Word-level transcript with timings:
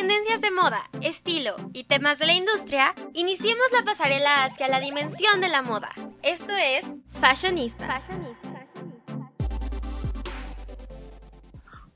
tendencias 0.00 0.40
de 0.40 0.50
moda, 0.50 0.80
estilo 1.02 1.54
y 1.74 1.84
temas 1.84 2.18
de 2.18 2.24
la 2.24 2.32
industria, 2.32 2.94
iniciemos 3.12 3.66
la 3.70 3.84
pasarela 3.84 4.44
hacia 4.44 4.66
la 4.66 4.80
dimensión 4.80 5.42
de 5.42 5.48
la 5.50 5.60
moda. 5.60 5.90
Esto 6.22 6.54
es 6.56 6.94
Fashionistas. 7.20 8.16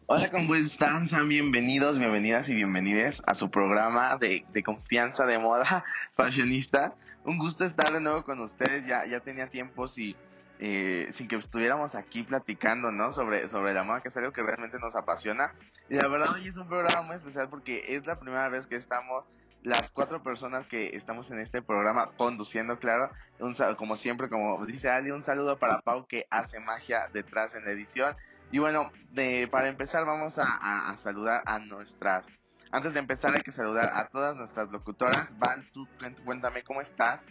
Hola, 0.05 0.30
¿cómo 0.30 0.55
están? 0.55 1.09
Sean 1.09 1.30
bienvenidos, 1.30 1.98
bienvenidas 1.98 2.46
y 2.51 2.55
bienvenides 2.55 3.23
a 3.27 3.35
su 3.35 3.51
programa 3.51 4.18
de, 4.18 4.45
de 4.52 4.62
confianza 4.62 5.25
de 5.25 5.39
moda 5.39 5.82
fashionista. 6.14 6.95
Un 7.25 7.39
gusto 7.39 7.64
estar 7.64 7.91
de 7.91 8.00
nuevo 8.02 8.23
con 8.23 8.39
ustedes. 8.41 8.86
Ya, 8.86 9.07
ya 9.07 9.21
tenía 9.21 9.48
tiempo 9.48 9.86
y 9.96 10.14
eh, 10.59 11.09
sin 11.12 11.29
que 11.29 11.36
estuviéramos 11.36 11.95
aquí 11.95 12.23
platicando, 12.23 12.93
¿no? 12.93 13.12
Sobre, 13.12 13.48
sobre 13.48 13.75
la 13.75 13.82
moda, 13.82 14.00
que 14.00 14.09
es 14.09 14.16
algo 14.16 14.32
que 14.32 14.43
realmente 14.43 14.79
nos 14.79 14.95
apasiona. 14.95 15.52
Y 15.88 15.95
la 15.95 16.09
verdad 16.09 16.34
hoy 16.34 16.48
es 16.48 16.56
un 16.56 16.69
programa 16.69 17.02
muy 17.02 17.16
especial 17.16 17.48
porque 17.48 17.96
es 17.96 18.06
la 18.06 18.19
primera 18.19 18.48
vez 18.48 18.66
que 18.66 18.77
estamos 18.77 19.24
las 19.65 19.91
cuatro 19.91 20.23
personas 20.23 20.66
que 20.66 20.95
estamos 20.95 21.30
en 21.30 21.41
este 21.41 21.62
programa 21.62 22.10
conduciendo, 22.19 22.79
claro, 22.79 23.10
un, 23.41 23.55
como 23.77 23.96
siempre, 23.96 24.29
como 24.29 24.65
dice 24.66 24.91
Ali, 24.91 25.10
un 25.10 25.23
saludo 25.23 25.59
para 25.59 25.80
Pau 25.80 26.06
que 26.06 26.27
hace 26.30 26.60
magia 26.60 27.09
detrás 27.12 27.55
en 27.55 27.65
la 27.65 27.71
edición. 27.71 28.15
Y 28.52 28.59
bueno, 28.59 28.93
para 29.51 29.68
empezar 29.68 30.05
vamos 30.05 30.38
a, 30.38 30.91
a, 30.91 30.96
saludar 30.98 31.43
a 31.46 31.59
nuestras... 31.59 32.27
Antes 32.71 32.93
de 32.93 33.01
empezar 33.01 33.34
hay 33.34 33.41
que 33.41 33.52
saludar 33.52 33.91
a 33.95 34.09
todas 34.09 34.37
nuestras 34.37 34.71
locutoras. 34.71 35.37
Van, 35.38 35.65
tú 35.73 35.88
cuéntame 36.24 36.62
cómo 36.62 36.82
estás. 36.82 37.27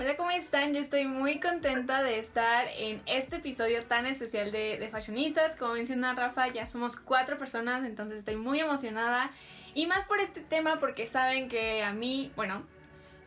Hola, 0.00 0.16
¿cómo 0.16 0.30
están? 0.30 0.74
Yo 0.74 0.78
estoy 0.78 1.08
muy 1.08 1.40
contenta 1.40 2.04
de 2.04 2.20
estar 2.20 2.68
en 2.76 3.02
este 3.06 3.38
episodio 3.38 3.82
tan 3.82 4.06
especial 4.06 4.52
de, 4.52 4.88
Fashionistas. 4.92 5.56
Como 5.56 5.74
menciona 5.74 6.14
Rafa, 6.14 6.46
ya 6.46 6.68
somos 6.68 6.94
cuatro 6.94 7.36
personas, 7.36 7.84
entonces 7.84 8.20
estoy 8.20 8.36
muy 8.36 8.60
emocionada. 8.60 9.32
Y 9.74 9.88
más 9.88 10.04
por 10.04 10.20
este 10.20 10.40
tema 10.40 10.78
porque 10.78 11.08
saben 11.08 11.48
que 11.48 11.82
a 11.82 11.92
mí, 11.92 12.30
bueno, 12.36 12.62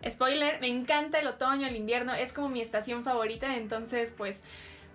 spoiler, 0.10 0.62
me 0.62 0.70
encanta 0.70 1.20
el 1.20 1.28
otoño, 1.28 1.68
el 1.68 1.76
invierno, 1.76 2.14
es 2.14 2.32
como 2.32 2.48
mi 2.48 2.62
estación 2.62 3.04
favorita, 3.04 3.58
entonces 3.58 4.14
pues 4.14 4.42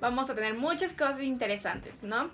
vamos 0.00 0.30
a 0.30 0.34
tener 0.34 0.54
muchas 0.54 0.94
cosas 0.94 1.20
interesantes, 1.20 2.02
¿no? 2.02 2.30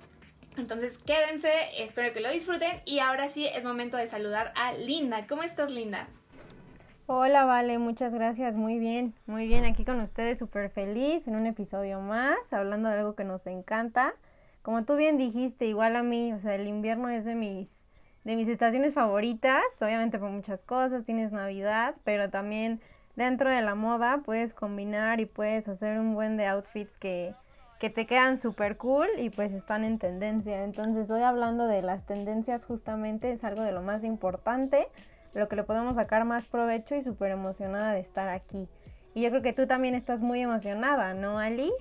Entonces 0.56 0.98
quédense, 0.98 1.50
espero 1.78 2.12
que 2.12 2.20
lo 2.20 2.30
disfruten 2.30 2.80
y 2.84 3.00
ahora 3.00 3.28
sí 3.28 3.48
es 3.48 3.64
momento 3.64 3.96
de 3.96 4.06
saludar 4.06 4.52
a 4.54 4.72
Linda. 4.72 5.26
¿Cómo 5.26 5.42
estás, 5.42 5.68
Linda? 5.68 6.06
Hola, 7.06 7.44
Vale, 7.44 7.78
muchas 7.78 8.14
gracias. 8.14 8.54
Muy 8.54 8.78
bien, 8.78 9.12
muy 9.26 9.48
bien. 9.48 9.64
Aquí 9.64 9.84
con 9.84 10.00
ustedes, 10.00 10.38
súper 10.38 10.70
feliz 10.70 11.26
en 11.26 11.34
un 11.34 11.46
episodio 11.46 12.00
más, 12.00 12.52
hablando 12.52 12.88
de 12.88 12.98
algo 12.98 13.14
que 13.16 13.24
nos 13.24 13.44
encanta. 13.46 14.14
Como 14.62 14.84
tú 14.84 14.96
bien 14.96 15.18
dijiste, 15.18 15.66
igual 15.66 15.96
a 15.96 16.02
mí, 16.04 16.32
o 16.32 16.38
sea, 16.38 16.54
el 16.54 16.68
invierno 16.68 17.08
es 17.08 17.24
de 17.24 17.34
mis, 17.34 17.68
de 18.24 18.36
mis 18.36 18.48
estaciones 18.48 18.94
favoritas, 18.94 19.62
obviamente 19.80 20.18
por 20.20 20.30
muchas 20.30 20.64
cosas, 20.64 21.04
tienes 21.04 21.32
Navidad, 21.32 21.96
pero 22.04 22.30
también 22.30 22.80
dentro 23.16 23.50
de 23.50 23.62
la 23.62 23.74
moda 23.74 24.22
puedes 24.24 24.54
combinar 24.54 25.18
y 25.20 25.26
puedes 25.26 25.68
hacer 25.68 25.98
un 25.98 26.14
buen 26.14 26.36
de 26.36 26.46
outfits 26.46 26.96
que, 26.98 27.34
que 27.80 27.90
te 27.90 28.06
quedan 28.06 28.38
súper 28.38 28.76
cool 28.76 29.08
y 29.18 29.30
pues 29.30 29.52
están 29.52 29.82
en 29.82 29.98
tendencia. 29.98 30.62
Entonces, 30.62 31.10
hoy 31.10 31.22
hablando 31.22 31.66
de 31.66 31.82
las 31.82 32.06
tendencias 32.06 32.64
justamente 32.64 33.32
es 33.32 33.42
algo 33.42 33.62
de 33.62 33.72
lo 33.72 33.82
más 33.82 34.04
importante 34.04 34.86
lo 35.34 35.48
que 35.48 35.56
le 35.56 35.62
podemos 35.62 35.94
sacar 35.94 36.24
más 36.24 36.44
provecho 36.46 36.94
y 36.94 37.02
súper 37.02 37.30
emocionada 37.30 37.92
de 37.92 38.00
estar 38.00 38.28
aquí. 38.28 38.68
Y 39.14 39.22
yo 39.22 39.30
creo 39.30 39.42
que 39.42 39.52
tú 39.52 39.66
también 39.66 39.94
estás 39.94 40.20
muy 40.20 40.40
emocionada, 40.40 41.14
¿no, 41.14 41.38
Ali? 41.38 41.72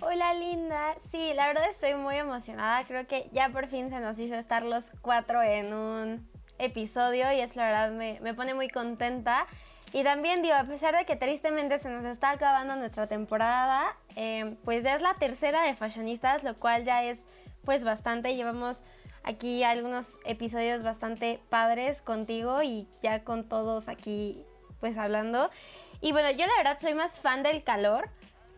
Hola 0.00 0.34
Linda, 0.34 0.94
sí, 1.10 1.32
la 1.34 1.46
verdad 1.46 1.70
estoy 1.70 1.94
muy 1.94 2.16
emocionada, 2.16 2.84
creo 2.84 3.06
que 3.06 3.30
ya 3.32 3.48
por 3.48 3.66
fin 3.66 3.88
se 3.88 3.98
nos 3.98 4.18
hizo 4.18 4.34
estar 4.34 4.62
los 4.62 4.90
cuatro 5.00 5.42
en 5.42 5.72
un 5.72 6.28
episodio 6.58 7.32
y 7.32 7.40
es 7.40 7.56
la 7.56 7.64
verdad 7.64 7.90
me, 7.92 8.20
me 8.20 8.34
pone 8.34 8.52
muy 8.52 8.68
contenta. 8.68 9.46
Y 9.92 10.02
también 10.02 10.42
digo, 10.42 10.54
a 10.54 10.64
pesar 10.64 10.94
de 10.94 11.06
que 11.06 11.16
tristemente 11.16 11.78
se 11.78 11.88
nos 11.88 12.04
está 12.04 12.30
acabando 12.30 12.76
nuestra 12.76 13.06
temporada, 13.06 13.94
eh, 14.16 14.56
pues 14.64 14.84
ya 14.84 14.94
es 14.94 15.00
la 15.00 15.14
tercera 15.14 15.62
de 15.62 15.74
Fashionistas, 15.74 16.44
lo 16.44 16.54
cual 16.54 16.84
ya 16.84 17.02
es 17.02 17.24
pues 17.64 17.82
bastante, 17.82 18.34
llevamos 18.34 18.82
aquí 19.26 19.64
algunos 19.64 20.18
episodios 20.24 20.82
bastante 20.82 21.40
padres 21.50 22.00
contigo 22.00 22.62
y 22.62 22.88
ya 23.02 23.24
con 23.24 23.48
todos 23.48 23.88
aquí 23.88 24.42
pues 24.80 24.96
hablando. 24.96 25.50
Y 26.00 26.12
bueno, 26.12 26.30
yo 26.30 26.46
la 26.46 26.56
verdad 26.56 26.78
soy 26.80 26.94
más 26.94 27.18
fan 27.18 27.42
del 27.42 27.62
calor, 27.64 28.08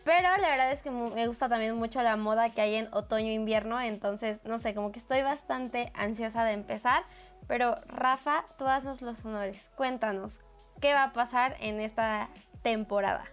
pero 0.05 0.29
la 0.37 0.49
verdad 0.49 0.71
es 0.71 0.81
que 0.81 0.91
me 0.91 1.27
gusta 1.27 1.49
también 1.49 1.75
mucho 1.75 2.01
la 2.01 2.15
moda 2.15 2.51
que 2.51 2.61
hay 2.61 2.75
en 2.75 2.87
otoño-invierno, 2.93 3.79
entonces 3.81 4.43
no 4.45 4.59
sé, 4.59 4.73
como 4.73 4.91
que 4.91 4.99
estoy 4.99 5.21
bastante 5.21 5.91
ansiosa 5.95 6.43
de 6.43 6.53
empezar. 6.53 7.03
Pero 7.47 7.77
Rafa, 7.87 8.45
tú 8.57 8.67
haznos 8.67 9.01
los 9.01 9.25
honores, 9.25 9.71
cuéntanos, 9.75 10.41
¿qué 10.81 10.93
va 10.93 11.05
a 11.05 11.11
pasar 11.11 11.55
en 11.59 11.79
esta 11.79 12.29
temporada? 12.61 13.25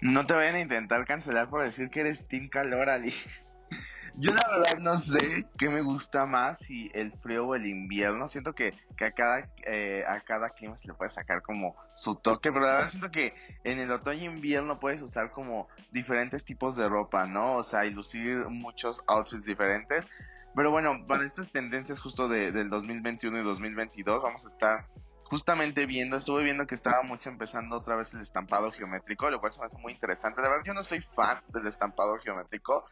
No 0.00 0.26
te 0.26 0.34
vayan 0.34 0.54
a 0.54 0.60
intentar 0.60 1.04
cancelar 1.06 1.48
por 1.48 1.64
decir 1.64 1.90
que 1.90 2.00
eres 2.00 2.26
Team 2.28 2.48
Calor, 2.48 2.88
Ali. 2.88 3.14
Yo 4.18 4.32
la 4.32 4.48
verdad 4.48 4.78
no 4.78 4.96
sé 4.96 5.46
qué 5.58 5.68
me 5.68 5.82
gusta 5.82 6.24
más, 6.24 6.58
si 6.60 6.90
el 6.94 7.12
frío 7.12 7.48
o 7.48 7.54
el 7.54 7.66
invierno. 7.66 8.28
Siento 8.28 8.54
que, 8.54 8.72
que 8.96 9.04
a, 9.04 9.12
cada, 9.12 9.46
eh, 9.66 10.04
a 10.08 10.20
cada 10.20 10.48
clima 10.50 10.76
se 10.78 10.88
le 10.88 10.94
puede 10.94 11.10
sacar 11.10 11.42
como 11.42 11.76
su 11.96 12.16
toque, 12.16 12.50
pero 12.50 12.64
la 12.64 12.72
verdad 12.72 12.90
siento 12.90 13.10
que 13.10 13.34
en 13.64 13.78
el 13.78 13.90
otoño 13.90 14.22
e 14.22 14.34
invierno 14.34 14.80
puedes 14.80 15.02
usar 15.02 15.32
como 15.32 15.68
diferentes 15.92 16.44
tipos 16.44 16.76
de 16.76 16.88
ropa, 16.88 17.26
¿no? 17.26 17.56
O 17.56 17.64
sea, 17.64 17.84
y 17.84 17.90
lucir 17.90 18.46
muchos 18.48 19.02
outfits 19.06 19.44
diferentes. 19.44 20.06
Pero 20.54 20.70
bueno, 20.70 21.04
para 21.06 21.26
estas 21.26 21.52
tendencias 21.52 22.00
justo 22.00 22.26
de, 22.28 22.52
del 22.52 22.70
2021 22.70 23.38
y 23.38 23.44
2022 23.44 24.22
vamos 24.22 24.46
a 24.46 24.48
estar 24.48 24.86
justamente 25.24 25.84
viendo, 25.84 26.16
estuve 26.16 26.42
viendo 26.42 26.66
que 26.66 26.74
estaba 26.74 27.02
mucho 27.02 27.28
empezando 27.28 27.76
otra 27.76 27.96
vez 27.96 28.14
el 28.14 28.22
estampado 28.22 28.72
geométrico, 28.72 29.28
lo 29.28 29.40
cual 29.40 29.52
se 29.52 29.60
me 29.60 29.66
hace 29.66 29.76
muy 29.76 29.92
interesante. 29.92 30.40
La 30.40 30.48
verdad 30.48 30.64
yo 30.64 30.72
no 30.72 30.84
soy 30.84 31.02
fan 31.14 31.42
del 31.52 31.66
estampado 31.66 32.16
geométrico, 32.18 32.86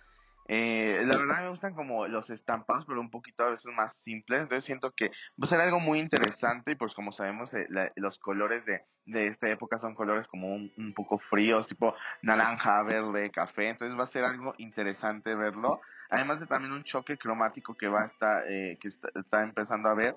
eh, 0.46 1.02
la 1.06 1.16
verdad 1.16 1.42
me 1.42 1.48
gustan 1.48 1.74
como 1.74 2.06
los 2.06 2.28
estampados, 2.28 2.84
pero 2.86 3.00
un 3.00 3.10
poquito 3.10 3.44
a 3.44 3.50
veces 3.50 3.72
más 3.74 3.94
simples. 4.02 4.42
Entonces 4.42 4.64
siento 4.64 4.90
que 4.92 5.08
va 5.08 5.44
a 5.44 5.46
ser 5.46 5.60
algo 5.60 5.80
muy 5.80 6.00
interesante 6.00 6.72
y 6.72 6.74
pues 6.74 6.94
como 6.94 7.12
sabemos 7.12 7.52
eh, 7.54 7.66
los 7.96 8.18
colores 8.18 8.64
de, 8.66 8.82
de, 9.06 9.26
esta 9.26 9.48
época 9.48 9.78
son 9.78 9.94
colores 9.94 10.28
como 10.28 10.54
un, 10.54 10.70
un, 10.76 10.92
poco 10.92 11.18
fríos, 11.18 11.66
tipo 11.66 11.94
naranja, 12.22 12.82
verde, 12.82 13.30
café. 13.30 13.70
Entonces 13.70 13.98
va 13.98 14.04
a 14.04 14.08
ser 14.08 14.24
algo 14.24 14.54
interesante 14.58 15.34
verlo. 15.34 15.80
Además 16.10 16.40
de 16.40 16.46
también 16.46 16.72
un 16.72 16.84
choque 16.84 17.16
cromático 17.16 17.74
que 17.74 17.88
va 17.88 18.02
a 18.02 18.06
estar, 18.06 18.44
eh, 18.46 18.76
que 18.80 18.88
está, 18.88 19.08
está 19.14 19.42
empezando 19.42 19.88
a 19.88 19.94
ver. 19.94 20.14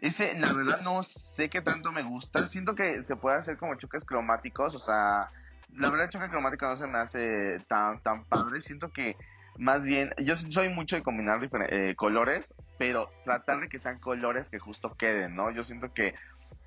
Ese, 0.00 0.38
la 0.38 0.52
verdad 0.52 0.80
no 0.82 1.02
sé 1.02 1.48
qué 1.48 1.62
tanto 1.62 1.90
me 1.90 2.02
gusta. 2.02 2.46
Siento 2.46 2.74
que 2.74 3.02
se 3.04 3.16
puede 3.16 3.38
hacer 3.38 3.56
como 3.56 3.74
choques 3.76 4.04
cromáticos, 4.04 4.74
o 4.74 4.78
sea, 4.78 5.30
la 5.74 5.90
verdad 5.90 6.06
el 6.06 6.10
choque 6.10 6.28
cromático 6.28 6.66
no 6.66 6.76
se 6.76 6.86
me 6.86 6.98
hace 6.98 7.58
tan, 7.66 8.02
tan 8.02 8.24
padre. 8.24 8.60
Siento 8.60 8.90
que 8.90 9.16
más 9.58 9.82
bien, 9.82 10.12
yo 10.18 10.36
soy 10.36 10.68
mucho 10.68 10.96
de 10.96 11.02
combinar 11.02 11.40
eh, 11.68 11.94
colores, 11.96 12.52
pero 12.78 13.10
tratar 13.24 13.60
de 13.60 13.68
que 13.68 13.78
sean 13.78 13.98
colores 13.98 14.48
que 14.48 14.58
justo 14.58 14.94
queden, 14.94 15.34
¿no? 15.34 15.50
Yo 15.50 15.62
siento 15.62 15.92
que, 15.92 16.14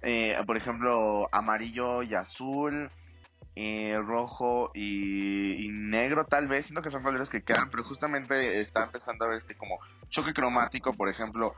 eh, 0.01 0.37
por 0.45 0.57
ejemplo, 0.57 1.27
amarillo 1.31 2.03
y 2.03 2.13
azul, 2.13 2.91
eh, 3.55 3.99
rojo 4.03 4.71
y, 4.73 5.65
y, 5.65 5.69
negro 5.69 6.25
tal 6.25 6.47
vez, 6.47 6.65
siento 6.65 6.81
que 6.81 6.89
son 6.89 7.03
colores 7.03 7.29
que 7.29 7.43
quedan, 7.43 7.69
pero 7.69 7.83
justamente 7.83 8.61
está 8.61 8.83
empezando 8.83 9.25
a 9.25 9.27
ver 9.27 9.37
este 9.37 9.55
como 9.55 9.79
choque 10.09 10.33
cromático, 10.33 10.93
por 10.93 11.07
ejemplo, 11.07 11.53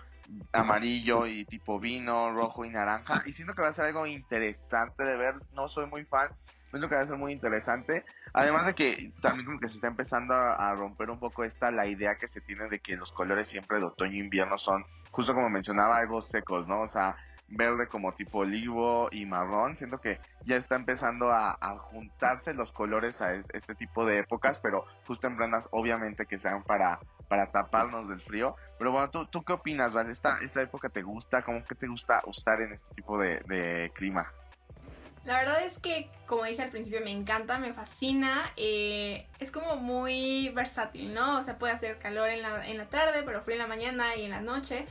amarillo 0.51 1.25
y 1.27 1.45
tipo 1.45 1.79
vino, 1.79 2.31
rojo 2.33 2.65
y 2.65 2.69
naranja, 2.69 3.23
y 3.25 3.33
siento 3.33 3.53
que 3.53 3.61
va 3.61 3.69
a 3.69 3.73
ser 3.73 3.85
algo 3.85 4.05
interesante 4.07 5.03
de 5.03 5.15
ver, 5.15 5.35
no 5.53 5.67
soy 5.67 5.85
muy 5.85 6.03
fan, 6.05 6.29
siento 6.69 6.89
que 6.89 6.95
va 6.95 7.01
a 7.01 7.07
ser 7.07 7.17
muy 7.17 7.33
interesante. 7.33 8.05
Además 8.33 8.65
de 8.65 8.73
que 8.73 9.11
también 9.21 9.45
como 9.45 9.59
que 9.59 9.69
se 9.69 9.75
está 9.75 9.87
empezando 9.87 10.33
a, 10.33 10.73
romper 10.75 11.09
un 11.09 11.19
poco 11.19 11.43
esta 11.43 11.71
la 11.71 11.87
idea 11.87 12.15
que 12.15 12.27
se 12.27 12.41
tiene 12.41 12.67
de 12.67 12.79
que 12.79 12.97
los 12.97 13.11
colores 13.11 13.47
siempre 13.47 13.79
de 13.79 13.85
otoño 13.85 14.13
e 14.13 14.25
invierno 14.25 14.57
son, 14.57 14.85
justo 15.11 15.33
como 15.33 15.49
mencionaba, 15.49 15.97
algo 15.97 16.21
secos, 16.21 16.67
¿no? 16.67 16.81
O 16.81 16.87
sea, 16.87 17.15
verde 17.47 17.87
como 17.87 18.13
tipo 18.13 18.39
olivo 18.39 19.07
y 19.11 19.25
marrón. 19.25 19.75
Siento 19.75 19.99
que 19.99 20.19
ya 20.45 20.57
está 20.57 20.75
empezando 20.75 21.31
a, 21.31 21.55
juntarse 21.77 22.53
los 22.53 22.71
colores 22.71 23.21
a 23.21 23.35
este 23.35 23.75
tipo 23.75 24.05
de 24.05 24.19
épocas, 24.19 24.59
pero 24.59 24.85
justo 25.07 25.27
en 25.27 25.37
prendas 25.37 25.65
obviamente 25.71 26.25
que 26.25 26.37
sean 26.37 26.63
para, 26.63 26.99
para 27.27 27.51
taparnos 27.51 28.09
del 28.09 28.21
frío. 28.21 28.55
Pero 28.77 28.91
bueno, 28.91 29.09
¿tú, 29.09 29.25
tú 29.27 29.43
qué 29.43 29.53
opinas, 29.53 29.93
Val? 29.93 30.09
¿Esta, 30.09 30.39
¿Esta 30.39 30.61
época 30.61 30.89
te 30.89 31.03
gusta? 31.03 31.43
¿Cómo 31.43 31.63
que 31.63 31.75
te 31.75 31.87
gusta 31.87 32.21
usar 32.25 32.61
en 32.61 32.73
este 32.73 32.95
tipo 32.95 33.17
de 33.17 33.91
clima? 33.95 34.31
La 35.25 35.39
verdad 35.39 35.63
es 35.63 35.79
que, 35.79 36.09
como 36.27 36.43
dije 36.43 36.61
al 36.61 36.69
principio, 36.69 37.01
me 37.01 37.11
encanta, 37.11 37.57
me 37.57 37.73
fascina. 37.73 38.51
Eh, 38.57 39.25
es 39.39 39.49
como 39.51 39.75
muy 39.75 40.49
versátil, 40.49 41.13
¿no? 41.15 41.39
O 41.39 41.43
sea, 41.43 41.57
puede 41.57 41.73
hacer 41.73 41.97
calor 41.97 42.29
en 42.29 42.43
la, 42.43 42.67
en 42.67 42.77
la 42.77 42.85
tarde, 42.85 43.23
pero 43.23 43.41
frío 43.41 43.55
en 43.55 43.61
la 43.63 43.67
mañana 43.67 44.15
y 44.15 44.23
en 44.25 44.31
la 44.31 44.41
noche. 44.41 44.85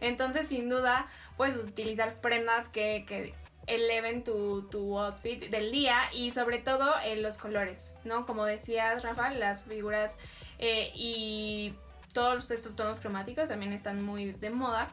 Entonces, 0.00 0.46
sin 0.46 0.68
duda, 0.68 1.08
puedes 1.36 1.56
utilizar 1.56 2.20
prendas 2.20 2.68
que, 2.68 3.04
que 3.06 3.34
eleven 3.66 4.22
tu, 4.22 4.68
tu, 4.70 4.98
outfit 4.98 5.50
del 5.50 5.72
día 5.72 5.96
y 6.12 6.30
sobre 6.30 6.58
todo 6.58 6.94
en 7.04 7.22
los 7.22 7.36
colores, 7.36 7.94
¿no? 8.04 8.26
Como 8.26 8.44
decías, 8.44 9.02
Rafa, 9.02 9.30
las 9.30 9.64
figuras 9.64 10.16
eh, 10.58 10.92
y 10.94 11.74
todos 12.12 12.50
estos 12.50 12.76
tonos 12.76 13.00
cromáticos 13.00 13.48
también 13.48 13.72
están 13.72 14.04
muy 14.04 14.32
de 14.32 14.50
moda. 14.50 14.88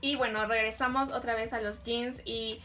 Y 0.00 0.16
bueno, 0.16 0.46
regresamos 0.46 1.10
otra 1.10 1.34
vez 1.34 1.52
a 1.52 1.60
los 1.60 1.82
jeans 1.82 2.22
y 2.24 2.60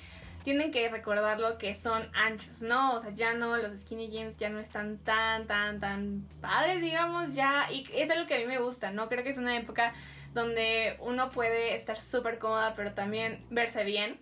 tienen 0.49 0.71
que 0.71 0.89
recordarlo 0.89 1.59
que 1.59 1.75
son 1.75 2.09
anchos, 2.11 2.63
¿no? 2.63 2.95
O 2.95 2.99
sea, 2.99 3.11
ya 3.11 3.35
no, 3.35 3.55
los 3.55 3.81
skinny 3.81 4.09
jeans 4.09 4.35
ya 4.35 4.49
no 4.49 4.59
están 4.59 4.97
tan, 4.97 5.45
tan, 5.45 5.79
tan 5.79 6.27
padres, 6.41 6.81
digamos, 6.81 7.35
ya. 7.35 7.71
Y 7.71 7.87
es 7.93 8.09
algo 8.09 8.25
que 8.25 8.33
a 8.33 8.39
mí 8.39 8.47
me 8.47 8.57
gusta, 8.57 8.89
¿no? 8.89 9.09
Creo 9.09 9.23
que 9.23 9.29
es 9.29 9.37
una 9.37 9.55
época 9.55 9.93
donde 10.33 10.97
uno 11.01 11.29
puede 11.29 11.75
estar 11.75 12.01
súper 12.01 12.39
cómoda, 12.39 12.73
pero 12.75 12.93
también 12.93 13.45
verse 13.51 13.83
bien. 13.83 14.19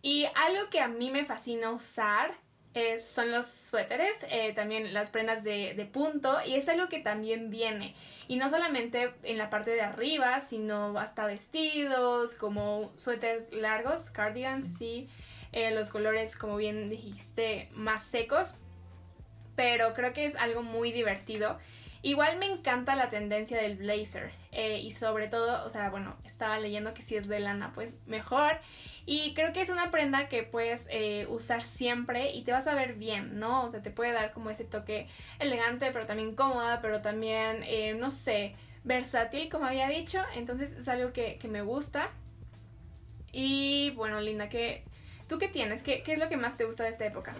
Y 0.00 0.24
algo 0.34 0.70
que 0.70 0.80
a 0.80 0.88
mí 0.88 1.10
me 1.10 1.26
fascina 1.26 1.68
usar 1.72 2.32
es, 2.72 3.06
son 3.06 3.30
los 3.30 3.46
suéteres, 3.46 4.16
eh, 4.30 4.54
también 4.54 4.94
las 4.94 5.10
prendas 5.10 5.44
de, 5.44 5.74
de, 5.74 5.84
punto, 5.84 6.38
y 6.46 6.54
es 6.54 6.70
algo 6.70 6.88
que 6.88 7.00
también 7.00 7.50
viene. 7.50 7.94
Y 8.28 8.36
no 8.36 8.48
solamente 8.48 9.12
en 9.24 9.36
la 9.36 9.50
parte 9.50 9.72
de 9.72 9.82
arriba, 9.82 10.40
sino 10.40 10.98
hasta 10.98 11.26
vestidos, 11.26 12.34
como 12.34 12.90
suéteres 12.94 13.52
largos, 13.52 14.08
cardigans, 14.08 14.78
sí, 14.78 15.06
eh, 15.52 15.72
los 15.72 15.90
colores, 15.90 16.36
como 16.36 16.56
bien 16.56 16.88
dijiste, 16.88 17.68
más 17.72 18.04
secos. 18.04 18.54
Pero 19.56 19.94
creo 19.94 20.12
que 20.12 20.24
es 20.24 20.36
algo 20.36 20.62
muy 20.62 20.92
divertido. 20.92 21.58
Igual 22.02 22.38
me 22.38 22.46
encanta 22.46 22.96
la 22.96 23.10
tendencia 23.10 23.60
del 23.60 23.76
blazer 23.76 24.32
eh, 24.52 24.78
y 24.78 24.90
sobre 24.90 25.28
todo, 25.28 25.66
o 25.66 25.68
sea, 25.68 25.90
bueno, 25.90 26.16
estaba 26.24 26.58
leyendo 26.58 26.94
que 26.94 27.02
si 27.02 27.16
es 27.16 27.28
de 27.28 27.40
lana, 27.40 27.72
pues 27.74 27.96
mejor. 28.06 28.58
Y 29.04 29.34
creo 29.34 29.52
que 29.52 29.60
es 29.60 29.68
una 29.68 29.90
prenda 29.90 30.28
que 30.28 30.42
puedes 30.42 30.88
eh, 30.90 31.26
usar 31.28 31.60
siempre 31.60 32.30
y 32.32 32.42
te 32.42 32.52
vas 32.52 32.66
a 32.66 32.74
ver 32.74 32.94
bien, 32.94 33.38
¿no? 33.38 33.64
O 33.64 33.68
sea, 33.68 33.82
te 33.82 33.90
puede 33.90 34.12
dar 34.12 34.32
como 34.32 34.48
ese 34.48 34.64
toque 34.64 35.08
elegante, 35.38 35.90
pero 35.92 36.06
también 36.06 36.34
cómoda, 36.34 36.80
pero 36.80 37.02
también, 37.02 37.66
no 37.98 38.10
sé, 38.10 38.54
versátil, 38.82 39.50
como 39.50 39.66
había 39.66 39.88
dicho. 39.88 40.22
Entonces 40.34 40.72
es 40.72 40.88
algo 40.88 41.12
que, 41.12 41.36
que 41.36 41.48
me 41.48 41.60
gusta. 41.60 42.10
Y 43.30 43.90
bueno, 43.90 44.20
Linda, 44.22 44.48
¿qué, 44.48 44.84
¿tú 45.30 45.38
qué 45.38 45.48
tienes? 45.48 45.82
¿Qué, 45.82 46.02
¿Qué 46.02 46.14
es 46.14 46.18
lo 46.18 46.28
que 46.28 46.36
más 46.36 46.56
te 46.56 46.64
gusta 46.64 46.82
de 46.82 46.90
esta 46.90 47.06
época? 47.06 47.34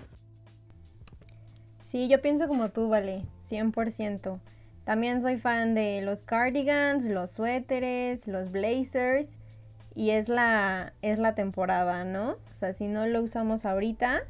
Sí, 1.88 2.08
yo 2.08 2.22
pienso 2.22 2.46
como 2.46 2.70
tú, 2.70 2.88
vale, 2.88 3.24
100%. 3.48 4.38
También 4.84 5.20
soy 5.20 5.38
fan 5.38 5.74
de 5.74 6.00
los 6.00 6.22
cardigans, 6.22 7.04
los 7.04 7.32
suéteres, 7.32 8.28
los 8.28 8.52
blazers 8.52 9.28
y 9.96 10.10
es 10.10 10.28
la, 10.28 10.92
es 11.02 11.18
la 11.18 11.34
temporada, 11.34 12.04
¿no? 12.04 12.30
O 12.30 12.58
sea, 12.60 12.72
si 12.74 12.86
no 12.86 13.06
lo 13.06 13.22
usamos 13.22 13.64
ahorita, 13.64 14.22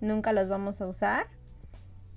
nunca 0.00 0.32
los 0.32 0.48
vamos 0.48 0.80
a 0.80 0.86
usar. 0.86 1.26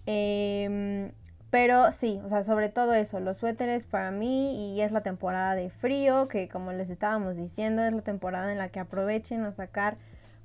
Em, 0.05 1.11
pero 1.49 1.91
sí, 1.91 2.21
o 2.23 2.29
sea, 2.29 2.43
sobre 2.43 2.69
todo 2.69 2.93
eso, 2.93 3.19
los 3.19 3.37
suéteres 3.37 3.87
para 3.87 4.11
mí 4.11 4.75
y 4.75 4.81
es 4.81 4.91
la 4.91 5.01
temporada 5.01 5.55
de 5.55 5.71
frío, 5.71 6.27
que 6.27 6.47
como 6.47 6.71
les 6.73 6.91
estábamos 6.91 7.35
diciendo, 7.37 7.83
es 7.83 7.91
la 7.91 8.03
temporada 8.03 8.51
en 8.51 8.59
la 8.59 8.69
que 8.69 8.79
aprovechen 8.79 9.43
a 9.45 9.51
sacar 9.51 9.97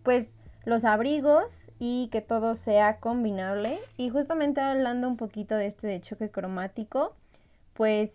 pues 0.03 0.29
los 0.67 0.85
abrigos 0.85 1.63
y 1.79 2.09
que 2.13 2.21
todo 2.21 2.55
sea 2.57 2.99
combinable. 2.99 3.79
Y 3.97 4.11
justamente 4.11 4.61
hablando 4.61 5.09
un 5.09 5.17
poquito 5.17 5.55
de 5.55 5.67
este 5.67 5.87
de 5.87 6.01
choque 6.03 6.29
cromático, 6.31 7.15
pues 7.73 8.11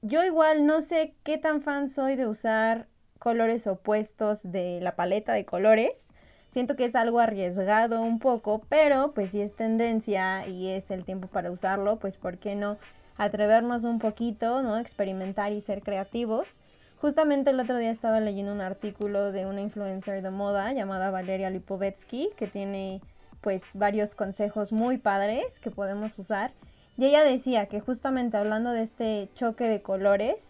yo 0.00 0.24
igual 0.24 0.66
no 0.66 0.80
sé 0.80 1.14
qué 1.22 1.38
tan 1.38 1.60
fan 1.60 1.88
soy 1.88 2.16
de 2.16 2.26
usar 2.26 2.88
colores 3.18 3.66
opuestos 3.66 4.40
de 4.42 4.80
la 4.80 4.96
paleta 4.96 5.34
de 5.34 5.44
colores. 5.44 6.08
Siento 6.50 6.76
que 6.76 6.86
es 6.86 6.96
algo 6.96 7.20
arriesgado 7.20 8.00
un 8.00 8.18
poco, 8.18 8.62
pero 8.70 9.12
pues 9.12 9.30
si 9.30 9.42
es 9.42 9.54
tendencia 9.54 10.48
y 10.48 10.70
es 10.70 10.90
el 10.90 11.04
tiempo 11.04 11.28
para 11.28 11.50
usarlo, 11.50 11.98
pues 11.98 12.16
¿por 12.16 12.38
qué 12.38 12.56
no 12.56 12.78
atrevernos 13.18 13.84
un 13.84 13.98
poquito, 13.98 14.62
¿no? 14.62 14.78
Experimentar 14.78 15.52
y 15.52 15.60
ser 15.60 15.82
creativos. 15.82 16.58
Justamente 17.02 17.50
el 17.50 17.58
otro 17.58 17.78
día 17.78 17.90
estaba 17.90 18.20
leyendo 18.20 18.52
un 18.52 18.60
artículo 18.60 19.32
de 19.32 19.44
una 19.44 19.60
influencer 19.60 20.22
de 20.22 20.30
moda 20.30 20.72
llamada 20.72 21.10
Valeria 21.10 21.50
Lipovetsky, 21.50 22.30
que 22.36 22.46
tiene 22.46 23.00
pues 23.40 23.60
varios 23.74 24.14
consejos 24.14 24.70
muy 24.70 24.98
padres 24.98 25.58
que 25.58 25.72
podemos 25.72 26.16
usar. 26.16 26.52
Y 26.96 27.06
ella 27.06 27.24
decía 27.24 27.66
que 27.66 27.80
justamente 27.80 28.36
hablando 28.36 28.70
de 28.70 28.82
este 28.82 29.28
choque 29.34 29.64
de 29.64 29.82
colores, 29.82 30.48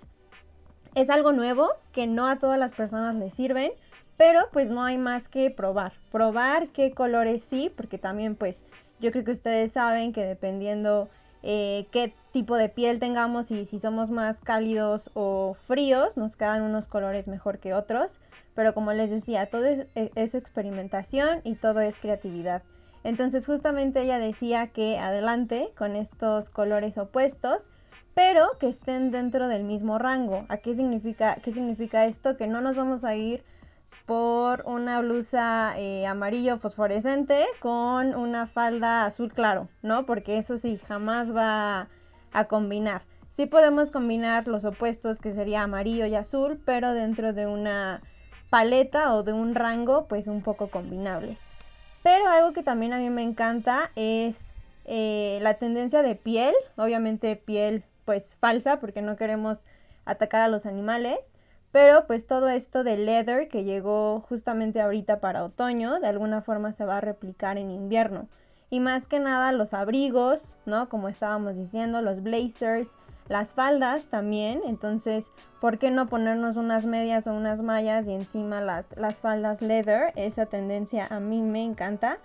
es 0.94 1.08
algo 1.08 1.32
nuevo 1.32 1.70
que 1.90 2.06
no 2.06 2.26
a 2.26 2.38
todas 2.38 2.58
las 2.58 2.74
personas 2.74 3.14
les 3.14 3.32
sirven, 3.32 3.72
pero 4.18 4.42
pues 4.52 4.68
no 4.68 4.84
hay 4.84 4.98
más 4.98 5.28
que 5.28 5.50
probar. 5.50 5.94
Probar 6.10 6.68
qué 6.68 6.92
colores 6.92 7.42
sí, 7.44 7.72
porque 7.74 7.96
también 7.96 8.36
pues 8.36 8.62
yo 9.00 9.10
creo 9.10 9.24
que 9.24 9.32
ustedes 9.32 9.72
saben 9.72 10.12
que 10.12 10.26
dependiendo 10.26 11.08
eh, 11.42 11.86
qué 11.90 12.14
tipo 12.32 12.56
de 12.56 12.68
piel 12.68 13.00
tengamos 13.00 13.50
y 13.50 13.64
si 13.64 13.78
somos 13.78 14.10
más 14.10 14.40
cálidos 14.40 15.10
o 15.14 15.56
fríos, 15.66 16.16
nos 16.16 16.36
quedan 16.36 16.62
unos 16.62 16.88
colores 16.88 17.28
mejor 17.28 17.58
que 17.58 17.74
otros. 17.74 18.20
Pero 18.54 18.74
como 18.74 18.92
les 18.92 19.10
decía, 19.10 19.46
todo 19.46 19.64
es, 19.64 19.90
e, 19.94 20.10
es 20.14 20.34
experimentación 20.34 21.40
y 21.44 21.54
todo 21.54 21.80
es 21.80 21.94
creatividad. 21.96 22.62
Entonces 23.04 23.46
justamente 23.46 24.02
ella 24.02 24.18
decía 24.18 24.68
que 24.68 24.98
adelante 24.98 25.70
con 25.76 25.96
estos 25.96 26.50
colores 26.50 26.98
opuestos, 26.98 27.68
pero 28.14 28.46
que 28.60 28.68
estén 28.68 29.10
dentro 29.10 29.48
del 29.48 29.64
mismo 29.64 29.98
rango. 29.98 30.44
¿A 30.48 30.58
qué 30.58 30.74
significa, 30.74 31.36
qué 31.42 31.52
significa 31.52 32.06
esto? 32.06 32.36
Que 32.36 32.46
no 32.46 32.60
nos 32.60 32.76
vamos 32.76 33.04
a 33.04 33.14
ir 33.16 33.42
por 34.06 34.62
una 34.66 35.00
blusa 35.00 35.74
eh, 35.78 36.06
amarillo 36.06 36.58
fosforescente 36.58 37.46
con 37.60 38.14
una 38.14 38.46
falda 38.46 39.06
azul 39.06 39.32
claro, 39.32 39.68
¿no? 39.82 40.06
Porque 40.06 40.38
eso 40.38 40.58
sí, 40.58 40.78
jamás 40.78 41.34
va 41.34 41.88
a 42.32 42.44
combinar. 42.46 43.02
Sí 43.32 43.46
podemos 43.46 43.90
combinar 43.90 44.46
los 44.46 44.64
opuestos 44.64 45.20
que 45.20 45.32
sería 45.32 45.62
amarillo 45.62 46.06
y 46.06 46.14
azul, 46.14 46.60
pero 46.64 46.92
dentro 46.92 47.32
de 47.32 47.46
una 47.46 48.02
paleta 48.50 49.14
o 49.14 49.22
de 49.22 49.32
un 49.32 49.54
rango 49.54 50.06
pues 50.06 50.26
un 50.26 50.42
poco 50.42 50.68
combinable. 50.68 51.38
Pero 52.02 52.28
algo 52.28 52.52
que 52.52 52.62
también 52.62 52.92
a 52.92 52.98
mí 52.98 53.08
me 53.08 53.22
encanta 53.22 53.90
es 53.96 54.38
eh, 54.84 55.38
la 55.40 55.54
tendencia 55.54 56.02
de 56.02 56.16
piel, 56.16 56.54
obviamente 56.76 57.36
piel 57.36 57.84
pues 58.04 58.34
falsa 58.34 58.80
porque 58.80 59.00
no 59.00 59.16
queremos 59.16 59.58
atacar 60.04 60.42
a 60.42 60.48
los 60.48 60.66
animales, 60.66 61.18
pero 61.72 62.06
pues 62.06 62.26
todo 62.26 62.48
esto 62.50 62.84
de 62.84 62.98
leather 62.98 63.48
que 63.48 63.64
llegó 63.64 64.20
justamente 64.20 64.80
ahorita 64.80 65.20
para 65.20 65.42
otoño, 65.42 65.98
de 65.98 66.06
alguna 66.06 66.42
forma 66.42 66.72
se 66.72 66.84
va 66.84 66.98
a 66.98 67.00
replicar 67.00 67.56
en 67.56 67.70
invierno. 67.70 68.28
Y 68.68 68.80
más 68.80 69.06
que 69.06 69.20
nada 69.20 69.52
los 69.52 69.74
abrigos, 69.74 70.56
¿no? 70.66 70.88
Como 70.88 71.08
estábamos 71.08 71.56
diciendo, 71.56 72.00
los 72.00 72.22
blazers, 72.22 72.90
las 73.28 73.52
faldas 73.52 74.04
también. 74.06 74.60
Entonces, 74.66 75.24
¿por 75.60 75.78
qué 75.78 75.90
no 75.90 76.08
ponernos 76.08 76.56
unas 76.56 76.86
medias 76.86 77.26
o 77.26 77.32
unas 77.32 77.60
mallas 77.60 78.06
y 78.06 78.12
encima 78.12 78.60
las, 78.60 78.86
las 78.96 79.16
faldas 79.16 79.62
leather? 79.62 80.12
Esa 80.16 80.46
tendencia 80.46 81.06
a 81.10 81.20
mí 81.20 81.42
me 81.42 81.62
encanta. 81.62 82.18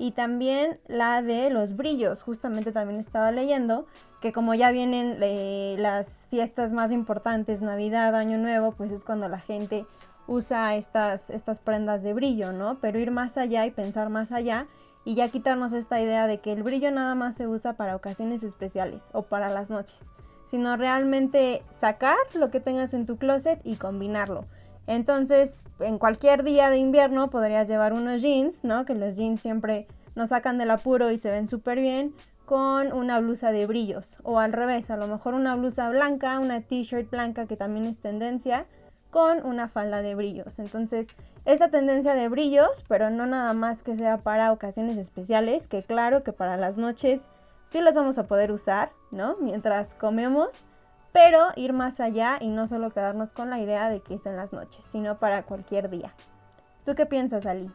Y 0.00 0.12
también 0.12 0.80
la 0.88 1.20
de 1.20 1.50
los 1.50 1.76
brillos. 1.76 2.22
Justamente 2.22 2.72
también 2.72 2.98
estaba 2.98 3.30
leyendo 3.32 3.84
que 4.22 4.32
como 4.32 4.54
ya 4.54 4.70
vienen 4.70 5.18
eh, 5.20 5.76
las 5.78 6.26
fiestas 6.30 6.72
más 6.72 6.90
importantes, 6.90 7.60
Navidad, 7.60 8.16
Año 8.16 8.38
Nuevo, 8.38 8.72
pues 8.72 8.92
es 8.92 9.04
cuando 9.04 9.28
la 9.28 9.40
gente 9.40 9.84
usa 10.26 10.74
estas, 10.74 11.28
estas 11.28 11.58
prendas 11.58 12.02
de 12.02 12.14
brillo, 12.14 12.50
¿no? 12.50 12.78
Pero 12.80 12.98
ir 12.98 13.10
más 13.10 13.36
allá 13.36 13.66
y 13.66 13.72
pensar 13.72 14.08
más 14.08 14.32
allá 14.32 14.66
y 15.04 15.16
ya 15.16 15.28
quitarnos 15.28 15.74
esta 15.74 16.00
idea 16.00 16.26
de 16.26 16.38
que 16.38 16.54
el 16.54 16.62
brillo 16.62 16.90
nada 16.90 17.14
más 17.14 17.34
se 17.34 17.46
usa 17.46 17.74
para 17.74 17.94
ocasiones 17.94 18.42
especiales 18.42 19.02
o 19.12 19.24
para 19.24 19.50
las 19.50 19.68
noches, 19.68 20.02
sino 20.50 20.78
realmente 20.78 21.62
sacar 21.78 22.16
lo 22.32 22.50
que 22.50 22.60
tengas 22.60 22.94
en 22.94 23.04
tu 23.04 23.18
closet 23.18 23.60
y 23.64 23.76
combinarlo. 23.76 24.46
Entonces, 24.90 25.52
en 25.78 25.98
cualquier 25.98 26.42
día 26.42 26.68
de 26.68 26.78
invierno 26.78 27.30
podrías 27.30 27.68
llevar 27.68 27.92
unos 27.92 28.22
jeans, 28.22 28.64
¿no? 28.64 28.84
Que 28.84 28.96
los 28.96 29.14
jeans 29.14 29.40
siempre 29.40 29.86
nos 30.16 30.30
sacan 30.30 30.58
del 30.58 30.72
apuro 30.72 31.12
y 31.12 31.16
se 31.16 31.30
ven 31.30 31.46
súper 31.46 31.78
bien, 31.78 32.12
con 32.44 32.92
una 32.92 33.20
blusa 33.20 33.52
de 33.52 33.68
brillos 33.68 34.18
o 34.24 34.40
al 34.40 34.52
revés, 34.52 34.90
a 34.90 34.96
lo 34.96 35.06
mejor 35.06 35.34
una 35.34 35.54
blusa 35.54 35.88
blanca, 35.90 36.40
una 36.40 36.62
t-shirt 36.62 37.08
blanca 37.08 37.46
que 37.46 37.54
también 37.54 37.86
es 37.86 38.00
tendencia 38.00 38.66
con 39.10 39.46
una 39.46 39.68
falda 39.68 40.02
de 40.02 40.16
brillos. 40.16 40.58
Entonces, 40.58 41.06
esta 41.44 41.68
tendencia 41.68 42.16
de 42.16 42.28
brillos, 42.28 42.84
pero 42.88 43.10
no 43.10 43.26
nada 43.26 43.52
más 43.52 43.84
que 43.84 43.96
sea 43.96 44.16
para 44.16 44.50
ocasiones 44.50 44.98
especiales, 44.98 45.68
que 45.68 45.84
claro 45.84 46.24
que 46.24 46.32
para 46.32 46.56
las 46.56 46.76
noches 46.76 47.20
sí 47.70 47.80
los 47.80 47.94
vamos 47.94 48.18
a 48.18 48.26
poder 48.26 48.50
usar, 48.50 48.90
¿no? 49.12 49.36
Mientras 49.40 49.94
comemos, 49.94 50.48
pero 51.12 51.48
ir 51.56 51.72
más 51.72 52.00
allá 52.00 52.38
y 52.40 52.48
no 52.48 52.68
solo 52.68 52.90
quedarnos 52.90 53.32
con 53.32 53.50
la 53.50 53.58
idea 53.58 53.88
de 53.88 54.00
que 54.00 54.14
es 54.14 54.26
en 54.26 54.36
las 54.36 54.52
noches, 54.52 54.84
sino 54.90 55.18
para 55.18 55.42
cualquier 55.44 55.90
día. 55.90 56.14
¿Tú 56.84 56.94
qué 56.94 57.06
piensas, 57.06 57.46
Ali? 57.46 57.70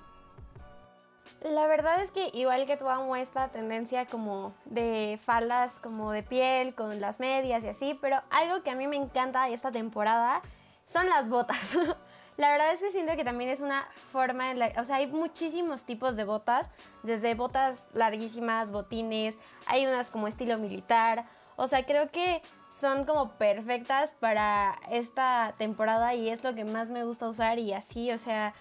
La 1.42 1.68
verdad 1.68 2.02
es 2.02 2.10
que 2.10 2.32
igual 2.34 2.66
que 2.66 2.76
tú 2.76 2.90
amo 2.90 3.16
esta 3.16 3.50
tendencia 3.50 4.08
como 4.08 4.54
de 4.66 5.20
faldas 5.24 5.80
como 5.80 6.12
de 6.12 6.24
piel 6.24 6.74
con 6.74 7.00
las 7.00 7.20
medias 7.20 7.64
y 7.64 7.68
así, 7.68 8.00
pero 8.02 8.20
algo 8.32 8.64
que 8.64 8.72
a 8.72 8.76
mí 8.76 8.88
me 8.88 8.96
encanta 8.96 9.46
de 9.46 9.54
esta 9.54 9.72
temporada 9.72 10.42
son 10.88 11.08
las 11.08 11.30
botas. 11.30 11.76
la 12.38 12.52
verdad 12.52 12.74
es 12.74 12.80
que 12.80 12.92
siento 12.92 13.16
que 13.16 13.24
también 13.24 13.52
es 13.52 13.62
una 13.62 13.88
forma 14.12 14.50
en 14.50 14.60
la, 14.60 14.72
o 14.80 14.86
sea, 14.86 14.96
hay 14.96 15.08
muchísimos 15.08 15.86
tipos 15.86 16.16
de 16.16 16.24
botas, 16.24 16.68
desde 17.04 17.36
botas 17.36 17.88
larguísimas, 17.94 18.72
botines, 18.72 19.38
hay 19.68 19.86
unas 19.86 20.10
como 20.10 20.28
estilo 20.28 20.58
militar, 20.58 21.26
o 21.58 21.68
sea, 21.68 21.84
creo 21.84 22.10
que 22.10 22.42
son 22.76 23.06
como 23.06 23.30
perfectas 23.38 24.12
para 24.20 24.78
esta 24.92 25.56
temporada 25.58 26.14
y 26.14 26.30
es 26.30 26.44
lo 26.44 26.54
que 26.54 26.66
más 26.66 26.92
me 26.92 27.06
gusta 27.06 27.30
usar 27.30 27.58
y 27.58 27.72
así, 27.72 28.12
o 28.12 28.18
sea, 28.18 28.54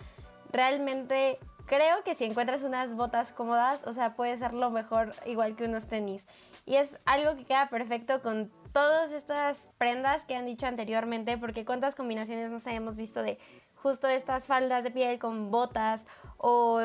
realmente 0.52 1.40
creo 1.66 2.04
que 2.04 2.14
si 2.14 2.24
encuentras 2.24 2.62
unas 2.62 2.94
botas 2.94 3.32
cómodas, 3.32 3.84
o 3.88 3.92
sea, 3.92 4.14
puede 4.14 4.36
ser 4.36 4.52
lo 4.52 4.70
mejor 4.70 5.12
igual 5.26 5.56
que 5.56 5.64
unos 5.64 5.88
tenis. 5.88 6.28
Y 6.64 6.76
es 6.76 6.96
algo 7.06 7.34
que 7.34 7.44
queda 7.44 7.68
perfecto 7.68 8.22
con 8.22 8.52
todas 8.72 9.10
estas 9.10 9.68
prendas 9.78 10.22
que 10.26 10.36
han 10.36 10.46
dicho 10.46 10.66
anteriormente, 10.66 11.36
porque 11.36 11.64
cuántas 11.64 11.96
combinaciones 11.96 12.52
nos 12.52 12.64
hemos 12.68 12.96
visto 12.96 13.20
de 13.20 13.38
justo 13.74 14.06
estas 14.06 14.46
faldas 14.46 14.84
de 14.84 14.92
piel 14.92 15.18
con 15.18 15.50
botas 15.50 16.06
o 16.36 16.80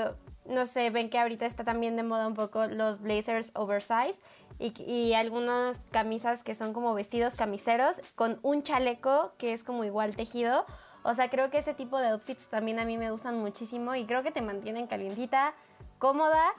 no 0.49 0.65
sé, 0.65 0.89
ven 0.89 1.09
que 1.09 1.19
ahorita 1.19 1.45
está 1.45 1.63
también 1.63 1.95
de 1.95 2.03
moda 2.03 2.27
un 2.27 2.33
poco 2.33 2.67
los 2.67 3.01
blazers 3.01 3.51
oversize 3.55 4.19
y, 4.57 4.73
y 4.83 5.13
algunas 5.13 5.79
camisas 5.91 6.43
que 6.43 6.55
son 6.55 6.73
como 6.73 6.93
vestidos 6.93 7.35
camiseros 7.35 8.01
con 8.15 8.39
un 8.41 8.63
chaleco 8.63 9.33
que 9.37 9.53
es 9.53 9.63
como 9.63 9.83
igual 9.83 10.15
tejido. 10.15 10.65
O 11.03 11.13
sea, 11.13 11.29
creo 11.29 11.49
que 11.49 11.59
ese 11.59 11.73
tipo 11.73 11.99
de 11.99 12.09
outfits 12.09 12.47
también 12.47 12.79
a 12.79 12.85
mí 12.85 12.97
me 12.97 13.11
gustan 13.11 13.39
muchísimo 13.39 13.95
y 13.95 14.05
creo 14.05 14.21
que 14.23 14.31
te 14.31 14.41
mantienen 14.41 14.87
calientita, 14.87 15.53
cómoda 15.97 16.51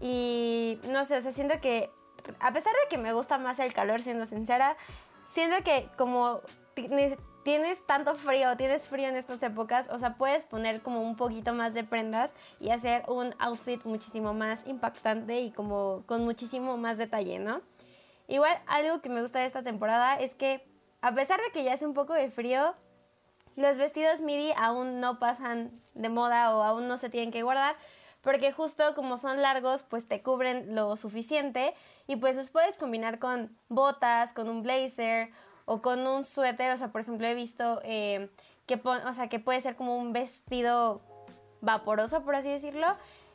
y 0.00 0.78
no 0.84 1.04
sé, 1.04 1.16
o 1.16 1.20
sea, 1.20 1.32
siento 1.32 1.60
que 1.60 1.90
a 2.38 2.52
pesar 2.52 2.72
de 2.72 2.88
que 2.88 2.98
me 2.98 3.12
gusta 3.12 3.38
más 3.38 3.58
el 3.58 3.72
calor, 3.72 4.02
siendo 4.02 4.26
sincera, 4.26 4.76
siento 5.26 5.56
que 5.64 5.88
como 5.96 6.40
tienes 7.42 7.86
tanto 7.86 8.14
frío, 8.14 8.56
tienes 8.56 8.88
frío 8.88 9.08
en 9.08 9.16
estas 9.16 9.42
épocas, 9.42 9.88
o 9.90 9.98
sea, 9.98 10.14
puedes 10.16 10.44
poner 10.44 10.82
como 10.82 11.00
un 11.00 11.16
poquito 11.16 11.54
más 11.54 11.74
de 11.74 11.84
prendas 11.84 12.32
y 12.58 12.70
hacer 12.70 13.02
un 13.08 13.34
outfit 13.38 13.84
muchísimo 13.84 14.34
más 14.34 14.66
impactante 14.66 15.40
y 15.40 15.50
como 15.50 16.02
con 16.06 16.24
muchísimo 16.24 16.76
más 16.76 16.98
detalle, 16.98 17.38
¿no? 17.38 17.62
Igual 18.28 18.56
algo 18.66 19.00
que 19.00 19.08
me 19.08 19.22
gusta 19.22 19.40
de 19.40 19.46
esta 19.46 19.62
temporada 19.62 20.18
es 20.20 20.34
que 20.34 20.62
a 21.02 21.12
pesar 21.12 21.40
de 21.40 21.50
que 21.52 21.64
ya 21.64 21.74
hace 21.74 21.86
un 21.86 21.94
poco 21.94 22.12
de 22.12 22.30
frío, 22.30 22.74
los 23.56 23.78
vestidos 23.78 24.20
midi 24.20 24.52
aún 24.56 25.00
no 25.00 25.18
pasan 25.18 25.72
de 25.94 26.08
moda 26.08 26.54
o 26.54 26.62
aún 26.62 26.88
no 26.88 26.96
se 26.96 27.08
tienen 27.08 27.32
que 27.32 27.42
guardar, 27.42 27.76
porque 28.20 28.52
justo 28.52 28.94
como 28.94 29.16
son 29.16 29.40
largos, 29.40 29.82
pues 29.82 30.06
te 30.06 30.20
cubren 30.20 30.74
lo 30.74 30.96
suficiente 30.96 31.74
y 32.06 32.16
pues 32.16 32.36
los 32.36 32.50
puedes 32.50 32.76
combinar 32.76 33.18
con 33.18 33.56
botas, 33.68 34.32
con 34.34 34.48
un 34.48 34.62
blazer 34.62 35.30
o 35.70 35.80
con 35.80 36.04
un 36.04 36.24
suéter, 36.24 36.72
o 36.72 36.76
sea, 36.76 36.88
por 36.88 37.00
ejemplo, 37.00 37.28
he 37.28 37.34
visto 37.34 37.80
eh, 37.84 38.28
que, 38.66 38.80
o 38.84 39.12
sea, 39.12 39.28
que 39.28 39.38
puede 39.38 39.60
ser 39.60 39.76
como 39.76 39.96
un 39.98 40.12
vestido 40.12 41.00
vaporoso, 41.60 42.24
por 42.24 42.34
así 42.34 42.48
decirlo, 42.48 42.88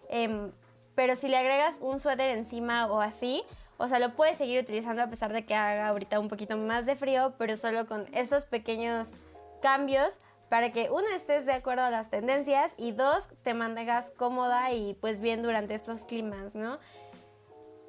em, 0.10 0.52
pero 0.96 1.16
si 1.16 1.30
le 1.30 1.38
agregas 1.38 1.80
un 1.82 1.98
suéter 1.98 2.32
encima 2.32 2.88
o 2.88 3.00
así, 3.00 3.42
o 3.78 3.88
sea, 3.88 4.00
lo 4.00 4.18
puedes 4.18 4.38
seguir 4.38 4.60
utilizando 4.60 5.02
a 5.02 5.08
pesar 5.08 5.32
de 5.32 5.46
que 5.46 5.56
haga 5.56 5.88
ahorita 5.88 6.20
un 6.20 6.28
poquito 6.28 6.58
más 6.58 6.86
de 6.86 6.98
frío, 6.98 7.36
pero 7.38 7.56
solo 7.56 7.86
con 7.86 8.06
esos 8.14 8.44
pequeños 8.44 9.14
cambios 9.62 10.20
para 10.50 10.72
que 10.72 10.90
uno 10.92 11.06
estés 11.16 11.46
de 11.46 11.54
acuerdo 11.54 11.84
a 11.84 11.90
las 11.90 12.10
tendencias 12.10 12.74
y 12.78 12.92
dos 12.92 13.30
te 13.44 13.54
mantengas 13.54 14.12
cómoda 14.12 14.74
y 14.74 14.96
pues 14.96 15.22
bien 15.22 15.42
durante 15.42 15.74
estos 15.74 16.04
climas, 16.04 16.54
¿no? 16.54 16.80